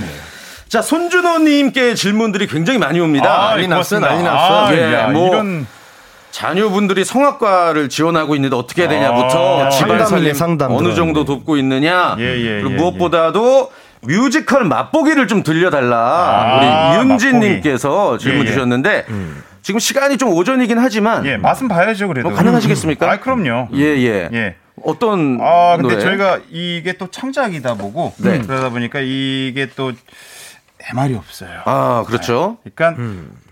자 0.70 0.82
손준호님께 0.82 1.96
질문들이 1.96 2.48
굉장히 2.48 2.80
많이 2.80 3.00
옵니다. 3.00 3.50
난리 3.50 3.68
났어. 3.68 4.00
난리 4.00 4.24
났어. 4.24 4.66
아, 4.68 4.74
예, 4.76 4.94
야, 4.94 5.08
뭐 5.08 5.28
이런. 5.30 5.68
자녀분들이 6.36 7.06
성악과를 7.06 7.88
지원하고 7.88 8.36
있는데 8.36 8.58
어떻게 8.58 8.82
해야 8.82 8.90
되냐부터 8.90 9.68
아, 9.68 9.70
집안 9.70 10.06
살림 10.06 10.34
상담 10.34 10.74
어느. 10.74 10.94
정도 10.94 11.24
돕고 11.24 11.56
있느냐 11.58 12.18
예, 12.20 12.24
예, 12.24 12.62
그리고 12.62 12.72
예, 12.72 12.76
무엇보다도 12.76 13.72
뮤지컬 14.02 14.66
맛보기를 14.66 15.30
좀 15.30 15.44
들려달라 15.44 15.98
아, 15.98 16.98
우리 17.00 17.10
윤진님께서 17.10 18.18
질문 18.18 18.42
예, 18.46 18.50
예. 18.50 18.52
주셨는데 18.52 19.06
지금 19.62 19.80
시간이 19.80 20.18
좀 20.18 20.34
오전이긴 20.34 20.78
하지만 20.78 21.26
예, 21.26 21.38
맛은 21.38 21.70
봐야죠, 21.70 22.10
그래도. 22.10 22.28
어, 22.28 22.34
가능하시겠습니까? 22.34 23.10
아, 23.10 23.20
그럼요. 23.22 23.70
예예 23.74 24.30
예. 24.34 24.56
어떤 24.84 25.40
아, 25.42 25.78
근데 25.78 25.96
노래? 25.96 26.04
저희가 26.06 26.40
이게 26.52 26.98
또 26.98 27.08
창작이다 27.10 27.76
보고 27.76 28.14
네. 28.18 28.42
그러다 28.42 28.72
보니까 28.72 29.00
이게 29.00 29.70
또 29.78 29.94
MR이 30.92 31.16
없어요. 31.16 31.62
아 31.64 32.04
그렇죠 32.06 32.58
그러니까 32.76 33.02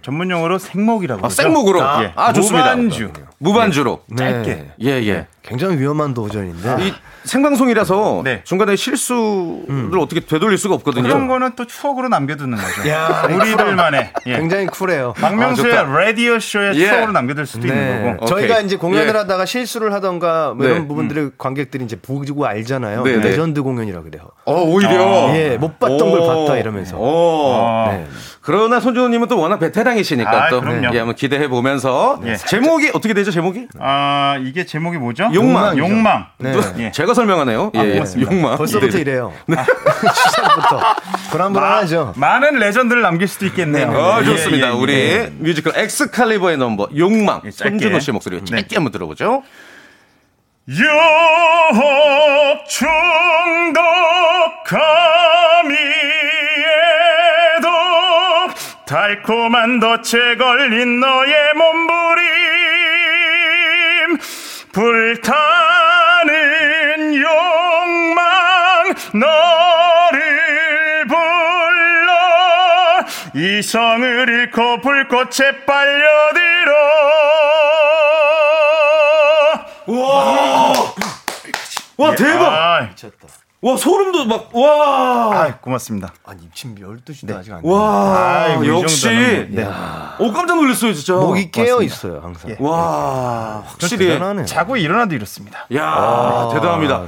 전문 0.03 0.29
용어로 0.29 0.59
생목이라고 0.59 1.25
아. 1.25 1.29
생목으로. 1.29 1.79
예. 1.79 2.11
아, 2.15 2.33
좋습니다. 2.33 2.75
무반주. 2.75 3.11
무반주로. 3.39 4.01
짧게. 4.17 4.71
예, 4.81 4.87
예. 4.87 5.27
굉장히 5.41 5.77
위험한 5.77 6.13
도전인데. 6.13 6.77
이 6.79 6.93
생방송이라서 7.25 8.21
네. 8.23 8.41
중간에 8.43 8.75
실수를 8.75 9.97
어떻게 9.99 10.21
되돌릴 10.21 10.57
수가 10.57 10.75
없거든요. 10.75 11.03
그런 11.03 11.27
거는 11.27 11.51
또 11.55 11.65
추억으로 11.65 12.07
남겨두는 12.09 12.57
거죠. 12.57 12.89
야, 12.89 13.23
우리들만의. 13.29 14.13
예. 14.27 14.37
굉장히 14.37 14.67
쿨해요. 14.67 15.13
박명수의 15.17 15.77
아, 15.77 15.83
라디오 15.83 16.39
쇼의 16.39 16.75
예. 16.75 16.87
추억으로 16.87 17.11
남겨둘 17.13 17.45
수도 17.45 17.67
있는 17.67 18.03
네. 18.03 18.11
거고. 18.13 18.25
저희가 18.25 18.55
오케이. 18.55 18.65
이제 18.65 18.75
공연을 18.77 19.07
예. 19.07 19.17
하다가 19.17 19.45
실수를 19.45 19.93
하던가 19.93 20.53
뭐 20.53 20.65
네. 20.65 20.71
이런 20.73 20.87
부분들을 20.87 21.31
관객들이 21.37 21.83
이제 21.85 21.97
보고 21.97 22.45
알잖아요. 22.45 23.03
네, 23.03 23.17
네. 23.17 23.29
레전드 23.29 23.61
공연이라 23.61 24.03
그래요. 24.03 24.23
어, 24.45 24.61
오히려. 24.63 25.33
예, 25.35 25.57
못 25.57 25.79
봤던 25.79 26.11
걸 26.11 26.19
봤다 26.21 26.57
이러면서. 26.57 26.97
오. 26.97 27.53
아, 27.55 27.91
네. 27.91 28.07
그러나 28.41 28.79
손준호님은 28.81 29.27
또 29.29 29.39
워낙 29.39 29.57
베테랑 29.59 29.92
이시니까 29.97 30.45
아, 30.45 30.49
또 30.49 30.61
그럼요. 30.61 30.93
예, 30.93 30.99
한번 30.99 31.15
기대해 31.15 31.47
보면서 31.47 32.19
예. 32.25 32.35
제목이 32.35 32.91
어떻게 32.93 33.13
되죠? 33.13 33.31
제목이? 33.31 33.67
아, 33.79 34.37
이게 34.43 34.65
제목이 34.65 34.97
뭐죠? 34.97 35.29
욕망이죠. 35.33 35.83
욕망. 35.83 36.27
네. 36.37 36.53
예. 36.79 36.91
제가 36.91 37.13
설명하네요. 37.13 37.71
예, 37.75 37.79
예. 37.79 37.93
고맙습니다. 37.93 38.31
욕망. 38.31 38.57
벌써부터 38.57 38.93
네. 38.93 39.01
이래요. 39.01 39.33
시작부터. 40.27 40.81
불안불안하죠. 41.31 42.13
많은 42.17 42.59
legend를 42.59 43.01
남길 43.01 43.27
수도 43.27 43.45
있겠네요. 43.47 43.89
어, 43.91 44.19
예, 44.21 44.25
좋습니다. 44.25 44.67
예, 44.67 44.71
예. 44.71 44.75
우리 44.75 45.29
뮤지컬 45.39 45.73
엑스칼리버의 45.77 46.57
넘버 46.57 46.89
욕망 46.97 47.41
예. 47.45 47.51
손준호 47.51 47.99
씨의 47.99 48.13
목소리로 48.13 48.45
네. 48.45 48.57
짧게 48.57 48.75
한번 48.75 48.91
들어보죠. 48.91 49.43
유혹 50.69 50.85
중독감 52.69 53.83
달콤한 58.93 59.79
덫에 59.79 60.35
걸린 60.37 60.99
너의 60.99 61.53
몸부림. 61.55 62.27
불타는 64.71 66.35
욕망 67.15 68.93
너를 69.15 71.07
불러. 71.07 72.13
이성을 73.33 74.29
잃고 74.29 74.81
불꽃에 74.81 75.65
빨려들어. 75.65 76.71
와. 81.97 82.15
대박! 82.15 82.45
아, 82.45 82.89
와 83.63 83.77
소름도 83.77 84.25
막 84.25 84.53
와. 84.53 85.31
아, 85.45 85.57
고맙습니다. 85.61 86.13
아니, 86.25 86.41
지금 86.53 86.75
12시도 86.75 87.33
아직 87.37 87.53
안와 87.53 88.57
역시 88.67 89.07
네. 89.07 89.65
오 90.19 90.33
깜짝 90.33 90.55
놀랐어요 90.57 90.93
진짜. 90.93 91.13
목이 91.13 91.49
깨어 91.49 91.81
있어요, 91.81 92.19
항상. 92.21 92.51
예. 92.51 92.57
와 92.59 93.63
확실히 93.65 94.07
대단하네. 94.07 94.43
자고 94.45 94.75
일어나도 94.75 95.15
이렇습니다. 95.15 95.65
야 95.73 96.49
대단합니다. 96.53 97.03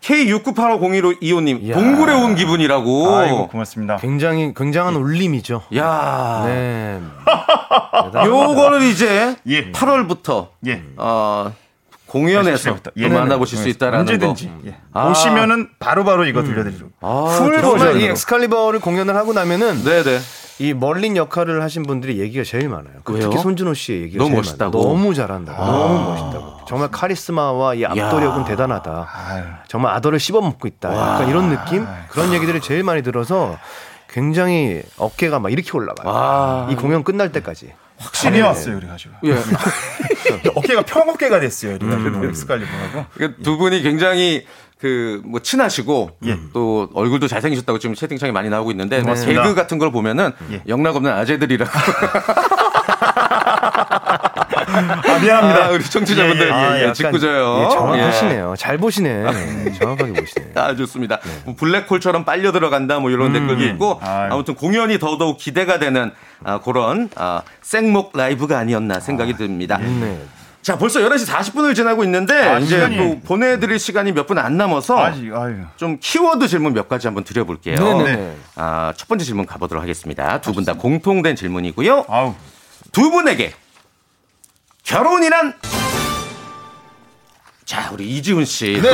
K69850125님 0.00 1.68
야. 1.68 1.74
동굴에 1.74 2.14
온 2.14 2.34
기분이라고. 2.36 3.14
아이고 3.16 3.48
고맙습니다. 3.48 3.96
굉장히 3.96 4.54
굉장한 4.54 4.96
울림이죠. 4.96 5.62
야 5.76 6.42
네. 6.46 7.02
요거는 8.24 8.80
이제 8.82 9.36
예. 9.46 9.70
8월부터 9.72 10.48
예. 10.68 10.82
어, 10.96 11.52
공연에서. 12.08 12.76
또 12.82 13.08
만나보실 13.08 13.58
수 13.58 13.68
있다라는 13.68 14.00
언제든지 14.00 14.46
거. 14.48 14.52
예. 14.66 14.76
아. 14.92 15.08
오시면은 15.10 15.68
바로 15.78 16.04
바로 16.04 16.24
이거 16.24 16.42
들려드리고 16.42 16.88
아, 17.00 17.36
풀 17.38 17.60
정말 17.60 17.96
이 18.00 18.04
엑스칼리버를 18.06 18.80
공연을 18.80 19.14
하고 19.14 19.32
나면은 19.32 19.84
네네. 19.84 20.18
이 20.60 20.74
멀린 20.74 21.16
역할을 21.16 21.62
하신 21.62 21.84
분들이 21.84 22.18
얘기가 22.18 22.42
제일 22.42 22.68
많아요. 22.68 22.94
그 23.04 23.12
왜요? 23.12 23.22
특히 23.30 23.38
손준호 23.38 23.74
씨의 23.74 24.02
얘기가 24.02 24.18
너무 24.18 24.30
제일 24.30 24.36
멋있다고? 24.38 24.78
많아요. 24.78 24.92
너무 24.92 25.14
잘한다. 25.14 25.52
너무 25.56 26.10
멋있다고. 26.10 26.58
정말 26.66 26.90
카리스마와 26.90 27.74
이 27.74 27.84
압도력은 27.84 28.40
야. 28.40 28.44
대단하다. 28.44 29.08
정말 29.68 29.94
아더를 29.94 30.18
씹어먹고 30.18 30.66
있다. 30.66 30.90
약간 30.92 31.28
이런 31.28 31.50
느낌? 31.50 31.86
그런 32.08 32.32
얘기들을 32.32 32.60
제일 32.60 32.82
많이 32.82 33.02
들어서 33.02 33.56
굉장히 34.08 34.82
어깨가 34.96 35.38
막 35.38 35.52
이렇게 35.52 35.70
올라가요. 35.74 36.12
와. 36.12 36.66
이 36.70 36.74
공연 36.74 37.04
끝날 37.04 37.30
때까지. 37.30 37.72
확실히 37.98 38.40
왔어요 38.40 38.76
그래가지고 38.76 39.14
예. 39.24 39.34
어깨가 40.54 40.82
평어깨가 40.82 41.40
됐어요 41.40 41.74
우리가 41.74 41.98
그래도 41.98 42.24
엑스칼리버하고 42.26 43.06
그러니까 43.14 43.42
두 43.42 43.56
분이 43.58 43.82
굉장히 43.82 44.46
그 44.78 45.08
뭐 45.24 45.40
친하시고 45.40 46.10
예. 46.26 46.38
또 46.52 46.88
얼굴도 46.94 47.28
잘생기셨다고 47.28 47.78
지금 47.78 47.94
채팅창에 47.94 48.32
많이 48.32 48.48
나오고 48.48 48.70
있는데 48.70 49.00
뭐. 49.00 49.14
개그 49.14 49.54
같은 49.54 49.78
걸 49.78 49.90
보면은 49.92 50.32
예. 50.52 50.62
영락 50.68 50.96
없는 50.96 51.10
아재들이라고 51.12 51.70
아 54.72 55.18
미안합니다. 55.18 55.64
아, 55.66 55.68
우리 55.70 55.82
청취자분들 55.84 56.46
예, 56.46 56.50
예. 56.50 56.50
예, 56.50 56.52
아, 56.52 56.76
예, 56.78 56.82
약간, 56.82 56.94
짓궂어요. 56.94 57.64
예, 57.64 57.68
정확하시네요. 57.70 58.54
잘 58.58 58.78
보시네. 58.78 59.72
정확하게 59.78 60.12
보시네. 60.12 60.46
아, 60.54 60.74
좋습니다. 60.76 61.18
뭐 61.44 61.54
블랙홀처럼 61.56 62.24
빨려 62.24 62.52
들어간다 62.52 62.98
뭐 62.98 63.10
이런 63.10 63.32
댓글도 63.32 63.64
있고 63.64 63.98
아유. 64.02 64.32
아무튼 64.32 64.54
공연이 64.54 64.98
더더욱 64.98 65.38
기대가 65.38 65.78
되는 65.78 66.12
아, 66.44 66.60
그런 66.60 67.08
아, 67.16 67.42
생목 67.62 68.12
라이브가 68.16 68.58
아니었나 68.58 69.00
생각이 69.00 69.34
듭니다. 69.36 69.78
네. 69.78 70.18
자, 70.60 70.76
벌써 70.76 71.00
11시 71.00 71.26
40분을 71.32 71.74
지나고 71.74 72.04
있는데 72.04 72.34
아, 72.34 72.58
이제 72.58 72.74
시간이. 72.76 72.96
또 72.98 73.20
보내드릴 73.20 73.78
시간이 73.78 74.12
몇 74.12 74.26
분 74.26 74.36
안 74.38 74.56
남아서 74.58 74.98
아직 74.98 75.32
좀 75.76 75.96
키워드 76.00 76.46
질문 76.46 76.74
몇 76.74 76.88
가지 76.88 77.06
한번 77.06 77.24
드려볼게요. 77.24 77.76
네네네. 77.76 78.34
아, 78.56 78.92
첫 78.96 79.08
번째 79.08 79.24
질문 79.24 79.46
가보도록 79.46 79.82
하겠습니다. 79.82 80.40
두 80.42 80.52
분 80.52 80.64
다 80.64 80.74
공통된 80.74 81.36
질문이고요. 81.36 82.04
아우 82.08 82.34
두 82.92 83.10
분에게 83.10 83.52
결혼이란 84.88 85.52
자 87.66 87.90
우리 87.92 88.08
이지훈 88.08 88.46
씨또 88.46 88.88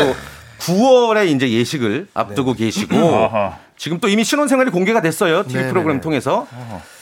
9월에 0.58 1.28
이제 1.28 1.48
예식을 1.48 2.08
앞두고 2.12 2.54
계시고 2.54 2.96
아하. 3.14 3.58
지금 3.76 4.00
또 4.00 4.08
이미 4.08 4.24
신혼생활이 4.24 4.72
공개가 4.72 5.00
됐어요 5.00 5.44
TV 5.44 5.54
네네네. 5.54 5.72
프로그램 5.72 6.00
통해서 6.00 6.48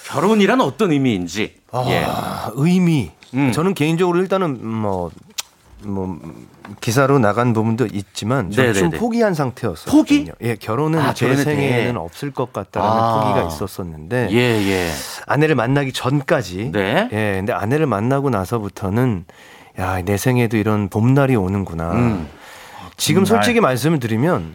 결혼이란 0.05 0.61
어떤 0.61 0.93
의미인지 0.93 1.55
예. 1.87 2.05
아, 2.07 2.51
의미. 2.55 3.11
음. 3.33 3.51
저는 3.51 3.73
개인적으로 3.73 4.19
일단은 4.21 4.63
뭐, 4.63 5.11
뭐, 5.85 6.19
기사로 6.81 7.19
나간 7.19 7.53
부분도 7.53 7.87
있지만 7.93 8.51
좀. 8.91 8.91
포기한 8.91 9.35
상태였어요. 9.35 9.91
포기? 9.91 10.31
예, 10.41 10.57
결혼은 10.57 10.99
아, 11.01 11.15
제 11.15 11.35
생에는 11.35 11.45
대해. 11.57 11.93
없을 11.97 12.31
것 12.31 12.53
같다라는 12.53 12.97
아. 13.03 13.21
포기가 13.21 13.49
있었었는데 13.49 14.29
예, 14.31 14.37
예. 14.37 14.91
아내를 15.27 15.55
만나기 15.55 15.93
전까지 15.93 16.71
네. 16.73 17.09
예, 17.13 17.35
근데 17.37 17.53
아내를 17.53 17.87
만나고 17.87 18.31
나서부터는 18.31 19.25
야, 19.79 20.03
내 20.03 20.17
생에도 20.17 20.57
이런 20.57 20.89
봄날이 20.89 21.35
오는구나. 21.37 21.93
음. 21.93 22.29
지금 22.97 23.25
봄날. 23.25 23.43
솔직히 23.43 23.61
말씀을 23.61 23.99
드리면 24.01 24.55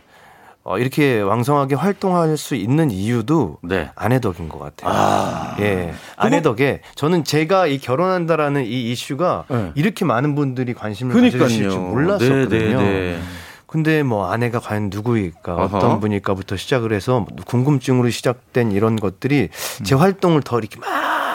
어, 0.67 0.77
이렇게 0.77 1.21
왕성하게 1.21 1.75
활동할 1.75 2.35
수 2.35 2.53
있는 2.53 2.91
이유도 2.91 3.57
네. 3.63 3.89
아내 3.95 4.19
덕인 4.19 4.49
것 4.49 4.59
같아요. 4.59 5.55
예, 5.61 5.93
아내 6.17 6.41
덕에 6.41 6.81
저는 6.95 7.23
제가 7.23 7.67
이 7.67 7.77
결혼한다라는 7.77 8.65
이 8.65 8.91
이슈가 8.91 9.45
네. 9.47 9.71
이렇게 9.75 10.03
많은 10.03 10.35
분들이 10.35 10.73
관심을. 10.73 11.15
가지실 11.37 11.69
줄 11.69 11.79
몰랐었거든요. 11.79 12.49
네, 12.49 12.83
네, 12.83 12.83
네. 12.83 13.19
근데 13.65 14.03
뭐 14.03 14.29
아내가 14.29 14.59
과연 14.59 14.89
누구일까 14.91 15.55
어허. 15.55 15.77
어떤 15.77 15.99
분일까부터 16.01 16.57
시작을 16.57 16.91
해서 16.91 17.25
궁금증으로 17.45 18.09
시작된 18.09 18.73
이런 18.73 18.97
것들이 18.97 19.47
제 19.85 19.95
활동을 19.95 20.41
더 20.41 20.59
이렇게 20.59 20.77
막 20.81 20.87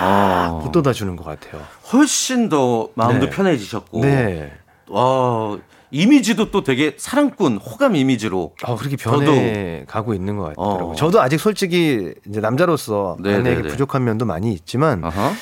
어, 0.02 0.60
붙돋아 0.62 0.92
주는 0.92 1.16
것 1.16 1.24
같아요. 1.24 1.62
훨씬 1.90 2.50
더 2.50 2.90
마음도 2.94 3.26
네. 3.26 3.30
편해지셨고 3.30 4.02
네. 4.02 4.52
와, 4.88 5.56
이미지도 5.92 6.50
또 6.50 6.64
되게 6.64 6.94
사랑꾼 6.96 7.58
호감 7.58 7.94
이미지로 7.96 8.54
어, 8.64 8.76
그렇게 8.76 8.96
변해 8.96 9.84
가고 9.86 10.14
있는 10.14 10.36
것 10.38 10.54
같더라고요. 10.56 10.92
어. 10.92 10.94
저도 10.94 11.20
아직 11.20 11.38
솔직히 11.38 12.14
이제 12.26 12.40
남자로서 12.40 13.16
네, 13.20 13.34
아내에게 13.34 13.56
네, 13.56 13.62
네. 13.62 13.68
부족한 13.68 14.02
면도 14.02 14.24
많이 14.24 14.52
있지만 14.54 15.04
어허. 15.04 15.32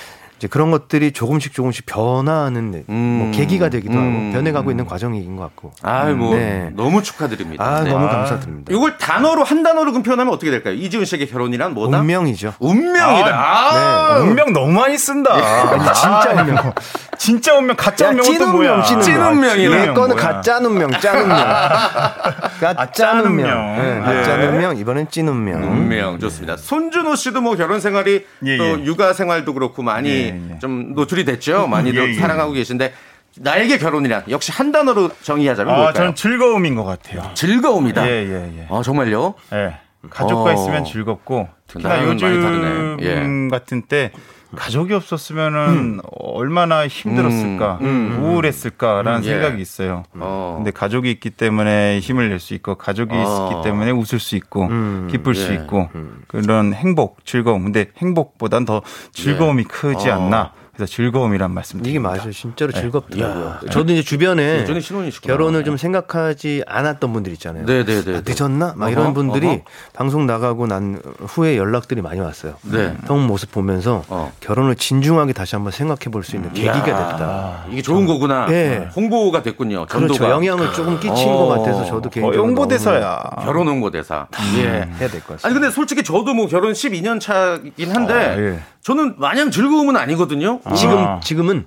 이제 0.40 0.48
그런 0.48 0.70
것들이 0.70 1.12
조금씩 1.12 1.52
조금씩 1.52 1.84
변화하는 1.84 2.84
음. 2.88 2.94
뭐 2.94 3.30
계기가 3.30 3.68
되기도 3.68 3.92
음. 3.92 3.98
하고 3.98 4.32
변해가고 4.32 4.70
있는 4.70 4.86
과정인 4.86 5.36
것 5.36 5.42
같고. 5.42 5.72
아유, 5.82 6.16
뭐 6.16 6.34
네. 6.34 6.70
너무 6.74 7.02
축하드립니다. 7.02 7.62
아, 7.62 7.84
네. 7.84 7.90
너무 7.90 8.08
감사드립니다. 8.08 8.72
이걸 8.72 8.96
단어로 8.96 9.44
한 9.44 9.62
단어로 9.62 9.92
그럼 9.92 10.02
표현하면 10.02 10.32
어떻게 10.32 10.50
될까요? 10.50 10.72
이지훈 10.72 11.04
씨에게 11.04 11.26
결혼이란 11.26 11.74
뭐다? 11.74 12.00
운명이죠. 12.00 12.54
운명이다. 12.58 13.28
아, 13.38 14.18
네. 14.18 14.26
운명 14.26 14.54
너무 14.54 14.72
많이 14.72 14.96
쓴다. 14.96 15.34
아니, 15.34 15.84
진짜 15.94 16.30
아, 16.30 16.42
운명. 16.42 16.72
진짜 17.20 17.54
운명 17.54 17.76
가짜 17.76 18.06
야, 18.06 18.10
운명은 18.12 18.38
또 18.38 18.52
뭐야? 18.52 18.82
찐 18.82 18.96
운명, 18.96 19.02
찐 19.02 19.22
운명이네. 19.22 19.82
얘 19.82 19.86
거는? 19.92 20.16
가짜 20.16 20.56
운명, 20.56 20.90
짠 21.02 21.18
운명. 21.18 21.36
가짜 22.58 22.92
짠 22.92 23.20
운명. 23.26 23.76
네, 23.76 24.00
가짜 24.00 24.42
예. 24.42 24.46
운명, 24.46 24.78
이번엔 24.78 25.08
찐 25.10 25.28
운명. 25.28 25.62
운명 25.70 26.18
좋습니다. 26.18 26.56
손준호 26.56 27.16
씨도 27.16 27.42
뭐 27.42 27.56
결혼 27.56 27.78
생활이 27.78 28.24
예, 28.46 28.56
또 28.56 28.80
예. 28.80 28.84
육아 28.86 29.12
생활도 29.12 29.52
그렇고 29.52 29.82
많이 29.82 30.08
예, 30.08 30.40
예. 30.54 30.58
좀 30.60 30.94
노출이 30.94 31.26
됐죠. 31.26 31.66
많이들 31.66 32.08
예, 32.08 32.14
예. 32.14 32.18
사랑하고 32.18 32.52
계신데 32.52 32.94
나에게 33.36 33.76
결혼이란 33.76 34.24
역시 34.30 34.50
한 34.50 34.72
단어로 34.72 35.10
정의하자면 35.20 35.74
아, 35.74 35.76
뭘까요? 35.76 35.92
저는 35.94 36.14
즐거움인 36.14 36.74
것 36.74 36.84
같아요. 36.84 37.32
즐거움이다. 37.34 38.08
예, 38.08 38.12
예, 38.12 38.60
예. 38.60 38.66
아 38.70 38.80
정말요? 38.82 39.34
예. 39.52 39.74
가족과 40.08 40.52
어. 40.52 40.54
있으면 40.54 40.86
즐겁고 40.86 41.48
특히나 41.66 42.02
요즘 42.06 42.26
많이 42.26 42.42
다르네. 42.42 42.96
예. 43.02 43.48
같은 43.50 43.82
때 43.82 44.10
가족이 44.56 44.92
없었으면은 44.94 46.00
얼마나 46.18 46.86
힘들었을까, 46.88 47.78
우울했을까라는 47.80 49.24
예. 49.24 49.28
생각이 49.30 49.62
있어요. 49.62 50.02
어. 50.14 50.54
근데 50.58 50.70
가족이 50.70 51.10
있기 51.10 51.30
때문에 51.30 52.00
힘을 52.00 52.28
낼 52.30 52.40
수 52.40 52.54
있고, 52.54 52.74
가족이 52.76 53.14
어. 53.14 53.48
있기 53.50 53.62
때문에 53.68 53.90
웃을 53.90 54.18
수 54.18 54.34
있고, 54.36 54.68
기쁠 55.10 55.34
수 55.34 55.50
예. 55.52 55.56
있고, 55.56 55.88
그런 56.26 56.72
행복, 56.72 57.24
즐거움. 57.24 57.64
근데 57.64 57.86
행복보단 57.98 58.64
더 58.64 58.82
즐거움이 59.12 59.64
크지 59.64 60.08
어. 60.10 60.14
않나. 60.14 60.52
그래서 60.74 60.92
즐거움이란 60.94 61.50
말씀. 61.52 61.84
이게 61.84 61.98
맞아요. 61.98 62.30
진짜로 62.32 62.72
네. 62.72 62.80
즐겁더라고요. 62.80 63.58
저도 63.70 63.92
이제 63.92 64.02
주변에 64.02 64.60
예전에 64.60 64.80
신혼이시구나. 64.80 65.32
결혼을 65.34 65.64
좀 65.64 65.76
생각하지 65.76 66.64
않았던 66.66 67.12
분들 67.12 67.32
있잖아요. 67.34 67.64
네네네. 67.66 68.16
아, 68.16 68.22
늦었나? 68.24 68.74
막 68.76 68.86
어허, 68.86 68.90
이런 68.90 69.12
분들이 69.14 69.46
어허. 69.46 69.58
방송 69.92 70.26
나가고 70.26 70.66
난 70.66 71.00
후에 71.20 71.56
연락들이 71.56 72.00
많이 72.02 72.20
왔어요. 72.20 72.54
네. 72.62 72.96
형 73.06 73.26
모습 73.26 73.50
보면서 73.52 74.04
어. 74.08 74.32
결혼을 74.40 74.74
진중하게 74.76 75.32
다시 75.32 75.54
한번 75.56 75.72
생각해 75.72 76.04
볼 76.10 76.22
수 76.22 76.36
있는 76.36 76.52
계기가 76.52 76.84
됐다. 76.84 77.64
이게 77.70 77.82
좋은 77.82 78.06
거구나. 78.06 78.46
예. 78.50 78.88
홍보가 78.94 79.42
됐군요. 79.42 79.86
전도가. 79.86 80.18
그렇죠. 80.18 80.30
영향을 80.32 80.72
조금 80.72 80.98
끼친 81.00 81.28
어. 81.28 81.36
것 81.36 81.48
같아서 81.48 81.84
저도 81.84 82.06
어, 82.08 82.10
개인적으로 82.10 82.42
홍보대사야. 82.46 83.22
결혼 83.42 83.68
홍보대사. 83.68 84.28
예. 84.58 84.62
해야 84.68 85.08
될 85.08 85.20
것 85.20 85.40
같습니다. 85.40 85.46
아니 85.48 85.54
근데 85.54 85.70
솔직히 85.70 86.02
저도 86.04 86.32
뭐 86.34 86.46
결혼 86.46 86.72
12년 86.72 87.18
차긴 87.20 87.90
한데 87.94 88.12
아, 88.14 88.38
예. 88.38 88.60
저는 88.82 89.14
마냥 89.18 89.50
즐거움은 89.50 89.96
아니거든요. 89.96 90.60
지금 90.76 90.98
아. 90.98 91.20
지금은 91.20 91.66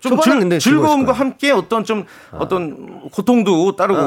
좀 0.00 0.20
즐, 0.20 0.38
근데 0.40 0.58
즐거움과. 0.58 1.12
함께 1.12 1.52
어떤 1.52 1.84
좀 1.84 2.04
어떤 2.32 3.08
고통도 3.10 3.76
따르고 3.76 4.00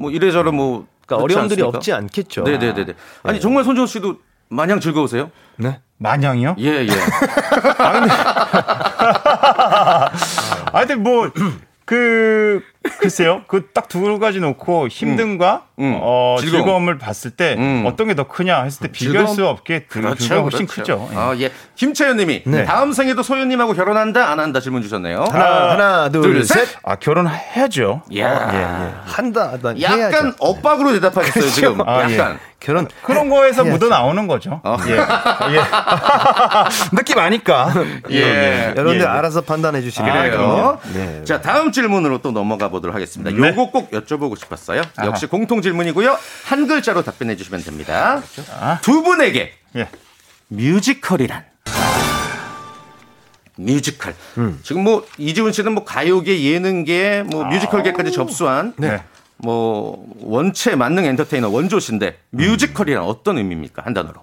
뭐 0.00 0.10
이래저래 0.10 0.50
뭐 0.50 0.86
그러니까 1.06 1.22
어려움들이 1.24 1.60
않습니까? 1.62 1.78
없지 1.78 1.92
않겠죠. 1.92 2.42
네네네 2.42 2.84
네. 2.86 2.94
아니 3.22 3.40
정말 3.40 3.62
손정호 3.62 3.86
씨도 3.86 4.16
마냥 4.48 4.80
즐거우세요? 4.80 5.30
네. 5.56 5.80
마냥이요? 5.98 6.56
예 6.58 6.84
예. 6.84 6.88
아, 10.72 10.80
근데 10.80 10.94
뭐, 10.96 11.30
그, 11.84 12.60
글쎄요. 13.00 13.42
그 13.46 13.72
딱 13.72 13.88
두 13.88 14.18
가지 14.18 14.40
놓고 14.40 14.88
힘듦과 14.88 15.62
음. 15.78 15.98
어, 16.00 16.36
즐거움. 16.40 16.64
즐거움. 16.64 16.88
을 16.88 16.98
봤을 16.98 17.30
때 17.30 17.54
음. 17.58 17.84
어떤 17.86 18.08
게 18.08 18.14
더 18.14 18.24
크냐 18.26 18.62
했을 18.62 18.86
때 18.86 18.92
비교할 18.92 19.26
즐거움? 19.26 19.36
수 19.36 19.46
없게 19.46 19.84
그 19.88 20.00
둘가 20.16 20.40
훨씬 20.42 20.66
크죠. 20.66 21.08
예. 21.12 21.16
아, 21.16 21.34
예. 21.38 21.50
김채연 21.74 22.16
님이 22.16 22.42
네. 22.46 22.64
다음 22.64 22.92
생에도 22.92 23.22
소연님하고 23.22 23.74
결혼한다 23.74 24.30
안 24.30 24.40
한다 24.40 24.60
질문 24.60 24.82
주셨네요. 24.82 25.24
하나, 25.30 25.70
하나, 25.72 26.08
둘, 26.08 26.22
둘, 26.22 26.44
셋. 26.44 26.68
아, 26.82 26.96
결혼해야죠. 26.96 28.02
야. 28.18 29.02
한다. 29.04 29.52
난 29.60 29.80
약간 29.82 29.98
해야죠. 29.98 30.32
엇박으로 30.38 30.92
대답하셨어요, 30.92 31.50
지금. 31.50 31.80
아, 31.86 32.08
예. 32.08 32.14
약간. 32.14 32.38
결혼 32.58 32.88
그런 33.02 33.28
거에서 33.28 33.64
해야죠. 33.64 33.76
묻어 33.78 33.88
나오는 33.90 34.26
거죠. 34.26 34.60
어. 34.64 34.78
예. 34.88 34.92
예. 34.92 34.96
느낌 36.96 37.18
아니까. 37.18 37.72
예. 38.10 38.72
여러분들 38.76 39.02
예. 39.02 39.06
알아서 39.06 39.40
판단해 39.42 39.82
주시기 39.82 40.02
그래요. 40.02 40.78
바랍니다. 40.78 40.80
네. 40.94 41.24
자, 41.24 41.40
다음 41.40 41.72
질문으로 41.72 42.18
또 42.22 42.30
넘어가 42.32 42.68
보도록 42.68 42.94
하겠습니다. 42.94 43.30
네. 43.30 43.48
요거 43.50 43.70
꼭 43.70 43.90
여쭤보고 43.90 44.38
싶었어요. 44.38 44.82
역시 45.04 45.26
공통 45.26 45.60
질문이고요. 45.70 46.16
한 46.44 46.66
글자로 46.68 47.02
답변해 47.02 47.36
주시면 47.36 47.62
됩니다. 47.62 48.22
두 48.82 49.02
분에게 49.02 49.52
예. 49.74 49.88
뮤지컬이란 50.48 51.44
뮤지컬. 53.56 54.14
지금 54.62 54.84
뭐 54.84 55.06
이지훈 55.18 55.52
씨는 55.52 55.72
뭐 55.72 55.84
가요계, 55.84 56.42
예능계, 56.42 57.24
뭐 57.26 57.44
뮤지컬계까지 57.44 58.12
접수한 58.12 58.74
네. 58.76 59.02
뭐 59.38 60.06
원체 60.20 60.76
만능 60.76 61.04
엔터테이너 61.04 61.48
원조신데 61.48 62.18
뮤지컬이란 62.30 63.02
어떤 63.02 63.38
의미입니까? 63.38 63.82
한 63.84 63.92
단어로. 63.92 64.20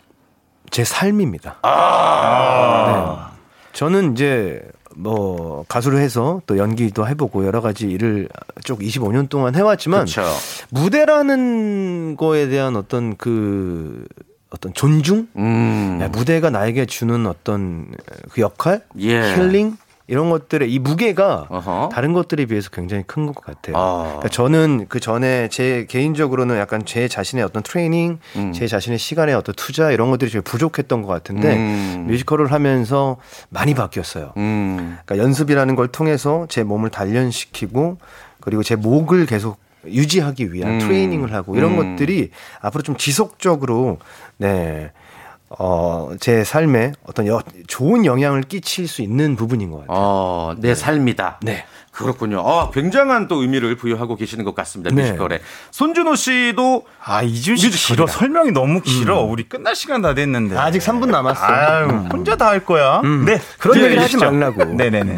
제 0.70 0.84
삶입니다. 0.84 1.58
아. 1.64 3.32
네. 3.32 3.34
저는 3.74 4.14
이제 4.14 4.62
뭐 4.96 5.66
가수를 5.68 6.00
해서 6.00 6.42
또 6.46 6.58
연기도 6.58 7.08
해보고 7.08 7.46
여러 7.46 7.62
가지 7.62 7.90
일을 7.90 8.30
쭉 8.64 8.80
25년 8.80 9.30
동안 9.30 9.56
해왔지만 9.56 10.06
그렇죠. 10.06 10.24
무대라는 10.70 12.16
거에 12.18 12.48
대한 12.48 12.76
어떤 12.76 13.16
그 13.18 14.06
어떤 14.50 14.72
존중, 14.74 15.28
음. 15.36 15.98
야, 16.00 16.10
무대가 16.10 16.52
나에게 16.52 16.86
주는 16.86 17.26
어떤 17.26 17.92
그 18.32 18.42
역할, 18.42 18.84
예. 19.00 19.36
힐링 19.36 19.78
이런 20.08 20.30
것들의 20.30 20.72
이 20.72 20.80
무게가 20.80 21.48
어허. 21.50 21.90
다른 21.94 22.12
것들에 22.14 22.46
비해서 22.46 22.70
굉장히 22.70 23.04
큰 23.08 23.26
것 23.26 23.36
같아요. 23.44 23.78
아. 23.78 24.04
그러니까 24.04 24.28
저는 24.30 24.86
그 24.90 25.00
전에 25.00 25.48
제 25.48 25.86
개인적으로는 25.90 26.58
약간 26.58 26.84
제 26.86 27.08
자신의 27.08 27.44
어떤 27.46 27.64
트레이닝, 27.64 28.20
음. 28.36 28.52
제 28.52 28.68
자신의 28.68 29.00
시간의 29.00 29.34
어떤 29.34 29.56
투자 29.56 29.92
이런 29.92 30.10
것들이 30.12 30.30
좀 30.30 30.42
부족했던 30.42 31.02
것 31.04 31.08
같은데 31.08 31.56
음. 31.56 32.06
뮤지컬을 32.10 32.52
하면서 32.52 33.18
많이 33.50 33.74
바뀌었어요. 33.74 34.34
음. 34.36 34.98
그러니까 35.06 35.26
연습이라는 35.26 35.76
걸 35.76 35.88
통해서 35.88 36.46
제 36.50 36.64
몸을 36.64 36.90
단련시키고 36.90 37.98
그리고 38.42 38.62
제 38.62 38.76
목을 38.76 39.26
계속 39.26 39.58
유지하기 39.86 40.54
위한 40.54 40.74
음. 40.74 40.80
트레이닝을 40.80 41.34
하고 41.34 41.56
이런 41.56 41.78
음. 41.78 41.96
것들이 41.96 42.32
앞으로 42.62 42.84
좀 42.84 42.98
지속적으로 42.98 44.00
네. 44.38 44.92
어, 45.60 46.12
제 46.20 46.44
삶에 46.44 46.94
어떤 47.06 47.28
여, 47.28 47.42
좋은 47.68 48.06
영향을 48.06 48.42
끼칠 48.44 48.88
수 48.88 49.02
있는 49.02 49.36
부분인 49.36 49.70
것 49.72 49.82
같아요. 49.82 49.96
어, 49.98 50.56
내 50.58 50.74
삶이다. 50.76 51.40
네. 51.44 51.66
그렇군요. 51.92 52.42
아, 52.48 52.72
굉장한 52.72 53.28
또 53.28 53.42
의미를 53.44 53.76
부여하고 53.76 54.16
계시는 54.16 54.46
것 54.46 54.56
같습니다. 54.56 54.90
네. 54.96 55.04
뮤지컬에. 55.04 55.42
손준호 55.70 56.16
씨도 56.16 56.86
아, 57.06 57.22
이준 57.22 57.56
씨 57.56 57.70
길어. 57.70 58.08
설명이 58.08 58.52
너무 58.52 58.82
길어. 58.82 59.20
우리 59.22 59.44
끝날 59.48 59.76
시간 59.76 60.02
다 60.02 60.16
됐는데. 60.16 60.58
아직 60.58 60.80
3분 60.80 61.10
남았어. 61.12 61.44
아유, 61.46 61.88
혼자 62.12 62.36
다 62.36 62.48
할 62.48 62.66
거야. 62.66 63.02
네. 63.26 63.40
그런 63.60 63.78
네, 63.78 63.84
얘기를 63.86 64.02
하지. 64.04 64.18
말라고. 64.18 64.66
네 64.74 64.90
네 64.90 65.04
네. 65.04 65.18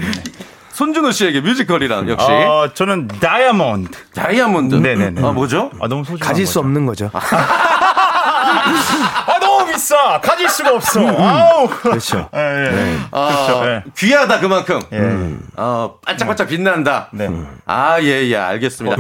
손준호 0.74 1.12
씨에게 1.12 1.40
뮤지컬이란 1.40 2.10
역시 2.10 2.28
어, 2.30 2.70
저는 2.74 3.08
다이아몬드. 3.08 3.98
다이아몬드. 4.14 4.76
네네네. 4.76 5.26
아, 5.26 5.32
뭐죠? 5.32 5.72
아, 5.80 5.88
너무 5.88 6.04
소중한 6.04 6.28
가질 6.28 6.46
수 6.46 6.56
거죠. 6.56 6.60
없는 6.60 6.86
거죠. 6.86 7.10
아, 8.56 9.40
너무 9.40 9.72
비싸. 9.72 10.20
가질 10.22 10.50
수가 10.50 10.76
없어. 10.76 11.00
아우. 11.08 11.68
그렇죠. 11.68 12.30
예, 12.36 12.40
예. 12.40 12.98
아, 13.12 13.28
그렇죠. 13.28 13.66
예. 13.70 13.84
귀하다 13.98 14.40
그만큼. 14.40 14.82
예. 14.94 15.00
어, 15.58 15.98
반짝반짝 16.06 16.48
빛난다. 16.48 17.10
네. 17.12 17.30
아, 17.66 18.00
예, 18.02 18.28
예, 18.28 18.36
알겠습니다. 18.38 18.96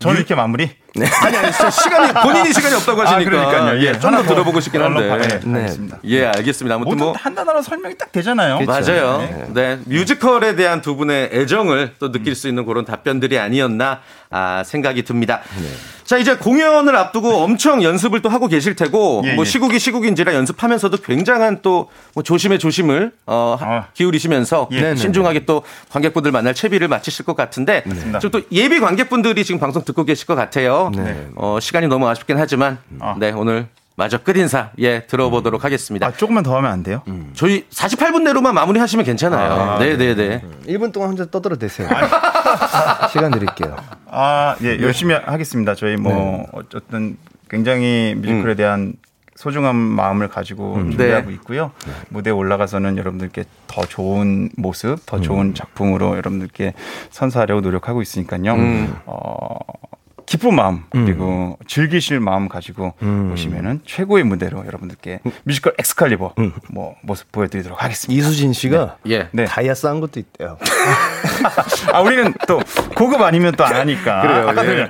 저는 0.00 0.16
이렇게 0.16 0.34
마무리. 0.34 0.81
아니, 1.24 1.36
아니, 1.36 1.50
진짜 1.52 1.70
시간이, 1.70 2.12
본인이 2.22 2.52
시간이 2.52 2.74
없다고 2.74 3.00
하시니까. 3.02 3.30
그러니까요. 3.30 3.80
예, 3.80 3.92
좀더 3.92 4.08
하나 4.08 4.22
들어보고 4.22 4.60
싶긴 4.60 4.82
한데. 4.82 5.08
봐- 5.08 5.16
예, 5.16 5.40
네. 5.44 5.58
알겠습니다. 5.60 5.98
예, 6.04 6.26
알겠습니다. 6.26 6.74
아무튼 6.74 6.98
뭐. 6.98 7.12
한 7.16 7.34
단어로 7.34 7.62
설명이 7.62 7.96
딱 7.96 8.12
되잖아요. 8.12 8.60
맞아요. 8.66 9.18
네. 9.18 9.46
네. 9.54 9.78
뮤지컬에 9.86 10.54
대한 10.54 10.82
두 10.82 10.94
분의 10.96 11.30
애정을 11.32 11.94
또 11.98 12.12
느낄 12.12 12.34
수 12.34 12.48
있는 12.48 12.66
그런 12.66 12.84
답변들이 12.84 13.38
아니었나 13.38 14.00
아, 14.30 14.62
생각이 14.64 15.02
듭니다. 15.04 15.40
네. 15.60 15.68
자, 16.04 16.18
이제 16.18 16.36
공연을 16.36 16.94
앞두고 16.96 17.36
엄청 17.36 17.82
연습을 17.82 18.20
또 18.22 18.28
하고 18.28 18.48
계실 18.48 18.74
테고, 18.76 19.22
예, 19.24 19.34
뭐 19.34 19.44
예. 19.44 19.48
시국이 19.48 19.78
시국인지라 19.78 20.34
연습하면서도 20.34 20.98
굉장한 20.98 21.62
또 21.62 21.88
뭐 22.14 22.22
조심의 22.22 22.58
조심을 22.58 23.12
어, 23.26 23.56
하- 23.58 23.66
아. 23.66 23.86
기울이시면서 23.94 24.68
예. 24.72 24.76
네네네. 24.76 24.96
신중하게 24.96 25.46
또 25.46 25.62
관객분들 25.90 26.30
만날 26.32 26.52
채비를 26.54 26.88
마치실 26.88 27.24
것 27.24 27.34
같은데. 27.36 27.84
좀 28.20 28.30
또 28.30 28.40
예비 28.50 28.80
관객분들이 28.80 29.44
지금 29.44 29.58
방송 29.60 29.82
듣고 29.84 30.04
계실 30.04 30.26
것 30.26 30.34
같아요. 30.34 30.81
네. 30.90 31.28
어, 31.36 31.58
시간이 31.60 31.88
너무 31.88 32.08
아쉽긴 32.08 32.38
하지만, 32.38 32.78
아. 33.00 33.14
네, 33.18 33.30
오늘 33.32 33.66
마저 33.94 34.18
끝 34.18 34.36
인사, 34.36 34.70
예, 34.78 35.06
들어보도록 35.06 35.64
하겠습니다. 35.64 36.06
아, 36.06 36.12
조금만 36.12 36.42
더 36.42 36.56
하면 36.56 36.70
안 36.70 36.82
돼요? 36.82 37.02
저희 37.34 37.66
48분 37.68 38.22
내로만 38.22 38.54
마무리하시면 38.54 39.04
괜찮아요. 39.04 39.52
아, 39.52 39.78
네, 39.78 39.96
네, 39.96 40.14
네. 40.14 40.42
1분 40.66 40.92
동안 40.92 41.10
혼자 41.10 41.26
떠들어 41.26 41.56
대세요. 41.56 41.88
시간 43.12 43.30
드릴게요. 43.30 43.76
아, 44.06 44.56
예, 44.62 44.78
열심히 44.80 45.14
하겠습니다. 45.14 45.74
저희 45.74 45.96
뭐 45.96 46.46
어쨌든 46.52 47.18
굉장히 47.50 48.14
뮤지컬에 48.16 48.54
대한 48.54 48.94
소중한 49.34 49.74
마음을 49.74 50.28
가지고 50.28 50.74
준비하고 50.74 51.28
네. 51.28 51.34
있고요. 51.34 51.72
무대에 52.10 52.32
올라가서는 52.32 52.96
여러분들께 52.96 53.44
더 53.66 53.82
좋은 53.84 54.50
모습, 54.56 55.04
더 55.04 55.20
좋은 55.20 55.54
작품으로 55.54 56.16
여러분들께 56.16 56.74
선사하려고 57.10 57.60
노력하고 57.60 58.02
있으니까요. 58.02 58.54
어, 59.06 59.56
기쁜 60.42 60.56
마음 60.56 60.82
그리고 60.90 61.56
즐기실 61.68 62.18
마음 62.18 62.48
가지고 62.48 62.94
오시면은 63.32 63.80
최고의 63.86 64.24
무대로 64.24 64.66
여러분들께 64.66 65.20
뮤지컬 65.44 65.74
엑스칼리버 65.78 66.34
뭐 66.72 66.96
모습 67.02 67.30
보여드리도록 67.30 67.80
하겠습니다. 67.82 68.18
이수진 68.20 68.52
씨가 68.52 68.96
예. 69.08 69.28
네. 69.30 69.44
다이아 69.44 69.74
싼 69.74 70.00
것도 70.00 70.18
있대요. 70.18 70.58
아 71.92 72.00
우리는 72.00 72.34
또 72.48 72.60
고급 72.96 73.20
아니면 73.22 73.52
또 73.54 73.62
안 73.62 73.74
하니까. 73.76 74.22
그래요, 74.22 74.48
아까 74.48 74.66
예. 74.66 74.80
요 74.80 74.88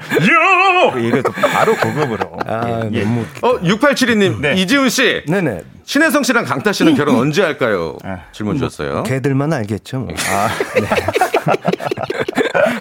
이거 0.99 1.21
또 1.23 1.31
바로 1.33 1.77
고급으로. 1.77 2.39
아, 2.47 2.89
예. 2.91 3.03
너무 3.03 3.27
어, 3.43 3.61
6872님, 3.61 4.41
네. 4.41 4.55
이지훈 4.55 4.89
씨, 4.89 5.23
네네. 5.29 5.61
신혜성 5.85 6.23
씨랑 6.23 6.47
강타 6.47 6.73
씨는 6.73 6.95
결혼 6.95 7.17
언제 7.17 7.43
할까요? 7.43 7.99
네. 8.03 8.17
질문 8.33 8.57
주셨어요. 8.57 9.03
걔들만 9.03 9.53
알겠죠. 9.53 9.99
뭐. 10.01 10.09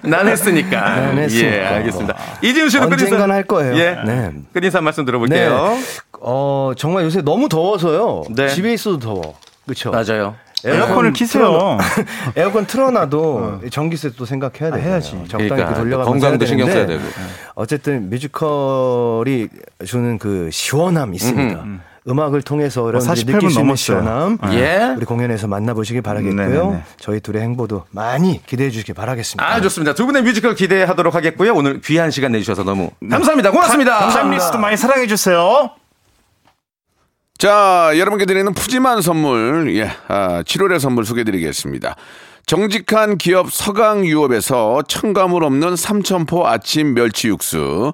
난 0.04 0.28
했으니까. 0.28 0.80
난 0.82 1.18
했으니까. 1.18 1.48
예, 1.48 1.66
알겠습니다. 1.66 2.16
이지훈 2.42 2.70
씨는 2.70 2.86
언젠간 2.88 3.18
끝인사. 3.20 3.34
할 3.34 3.44
거예요. 3.44 3.76
예. 3.76 3.98
네. 4.06 4.32
끝인사 4.54 4.78
한 4.80 4.84
말씀 4.84 5.06
들어볼게요. 5.06 5.78
어, 6.20 6.72
정말 6.78 7.04
요새 7.06 7.22
너무 7.22 7.50
더워서요. 7.50 8.24
네. 8.32 8.48
집에 8.50 8.74
있어도 8.74 9.00
더워. 9.00 9.36
그렇죠. 9.66 9.92
맞아요. 9.92 10.36
에어컨을 10.64 11.14
키세요. 11.14 11.80
에어컨 12.38 12.68
틀어놔도 12.68 13.62
전기세도 13.72 14.26
생각해야 14.26 14.72
돼. 14.76 14.82
해야지. 14.82 15.12
적당히 15.28 15.50
그러니까 15.50 15.70
그 15.74 15.80
돌려가면서 15.80 16.12
건강도 16.12 16.46
신경 16.46 16.70
써야 16.70 16.86
되고. 16.86 17.02
어쨌든 17.56 18.10
뮤지컬이 18.10 19.48
주는 19.86 20.20
그 20.20 20.50
시원함이 20.52 21.16
있습니다. 21.16 21.62
음. 21.64 21.82
악을 22.08 22.42
통해서 22.42 22.82
여러분들이 22.88 23.24
48분 23.24 23.26
느낄 23.34 23.50
수 23.52 23.60
있는 23.60 23.68
넘었어요. 23.68 23.76
시원함 24.02 24.38
예. 24.54 24.96
우리 24.98 25.06
공연에서 25.06 25.48
만나보시기 25.48 26.02
바라겠고요. 26.02 26.36
네네네. 26.36 26.84
저희 26.98 27.20
둘의 27.20 27.42
행보도 27.44 27.86
많이 27.92 28.44
기대해 28.46 28.72
주시기 28.72 28.94
바라겠습니다. 28.94 29.48
아, 29.48 29.62
좋습니다. 29.62 29.94
두 29.94 30.06
분의 30.08 30.24
뮤지컬 30.24 30.56
기대하도록 30.56 31.14
하겠고요. 31.14 31.54
오늘 31.54 31.80
귀한 31.82 32.10
시간 32.10 32.32
내주셔서 32.32 32.64
너무 32.64 32.90
감사합니다. 33.08 33.52
고맙습니다. 33.52 34.10
샴리스도 34.10 34.58
많이 34.58 34.78
사랑해 34.78 35.06
주세요. 35.06 35.70
자, 37.38 37.92
여러분께 37.96 38.26
드리는 38.26 38.54
푸짐한 38.54 39.02
선물, 39.02 39.76
예, 39.76 39.92
아, 40.08 40.44
7월의 40.44 40.80
선물 40.80 41.06
소개드리겠습니다. 41.06 41.96
정직한 42.46 43.18
기업 43.18 43.52
서강유업에서 43.52 44.84
첨가물 44.88 45.44
없는 45.44 45.76
삼천포 45.76 46.48
아침 46.48 46.94
멸치 46.94 47.30
육수, 47.30 47.94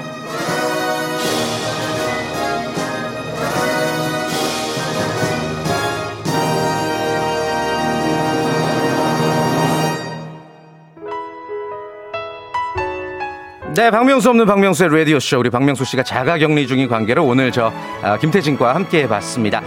네, 13.73 13.89
박명수 13.89 14.29
없는 14.29 14.45
박명수의 14.47 14.89
라디오 14.89 15.17
쇼. 15.19 15.39
우리 15.39 15.49
박명수 15.49 15.85
씨가 15.85 16.03
자가 16.03 16.37
격리 16.37 16.67
중인 16.67 16.89
관계로 16.89 17.25
오늘 17.25 17.51
저 17.51 17.71
아, 18.01 18.17
김태진과 18.17 18.75
함께 18.75 19.03
해봤습니다. 19.03 19.61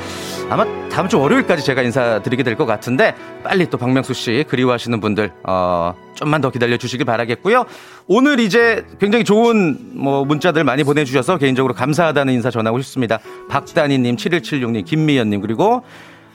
아마 0.50 0.66
다음 0.90 1.08
주 1.08 1.18
월요일까지 1.18 1.64
제가 1.64 1.80
인사드리게 1.82 2.42
될 2.42 2.54
것 2.54 2.66
같은데 2.66 3.14
빨리 3.42 3.68
또 3.70 3.78
박명수 3.78 4.12
씨 4.12 4.44
그리워하시는 4.46 5.00
분들 5.00 5.32
어, 5.44 5.94
좀만 6.14 6.42
더 6.42 6.50
기다려 6.50 6.76
주시길 6.76 7.06
바라겠고요. 7.06 7.64
오늘 8.06 8.40
이제 8.40 8.84
굉장히 9.00 9.24
좋은 9.24 9.78
뭐 9.94 10.24
문자들 10.26 10.64
많이 10.64 10.84
보내주셔서 10.84 11.38
개인적으로 11.38 11.72
감사하다는 11.72 12.34
인사 12.34 12.50
전하고 12.50 12.80
싶습니다. 12.82 13.20
박다니님, 13.48 14.16
7176님, 14.16 14.84
김미연님 14.84 15.40
그리고 15.40 15.82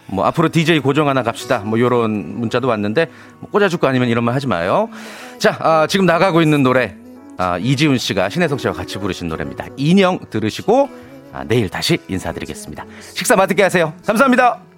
뭐 0.07 0.25
앞으로 0.25 0.49
DJ 0.49 0.79
고정 0.79 1.07
하나 1.07 1.21
갑시다. 1.21 1.59
뭐 1.59 1.79
요런 1.79 2.39
문자도 2.39 2.67
왔는데 2.67 3.11
뭐 3.41 3.51
꽂아줄 3.51 3.79
거 3.79 3.87
아니면 3.87 4.09
이런 4.09 4.23
말 4.23 4.33
하지 4.33 4.47
마요. 4.47 4.89
자, 5.37 5.55
아, 5.59 5.85
지금 5.87 6.07
나가고 6.07 6.41
있는 6.41 6.63
노래 6.63 6.95
아, 7.39 7.57
이지훈 7.57 7.97
씨가 7.97 8.27
신혜석 8.29 8.59
씨와 8.59 8.73
같이 8.73 8.97
부르신 8.99 9.29
노래입니다. 9.29 9.65
인형 9.77 10.19
들으시고 10.29 10.89
아, 11.31 11.45
내일 11.47 11.69
다시 11.69 11.97
인사드리겠습니다. 12.09 12.85
식사 13.13 13.37
맛있게 13.37 13.63
하세요. 13.63 13.93
감사합니다. 14.05 14.68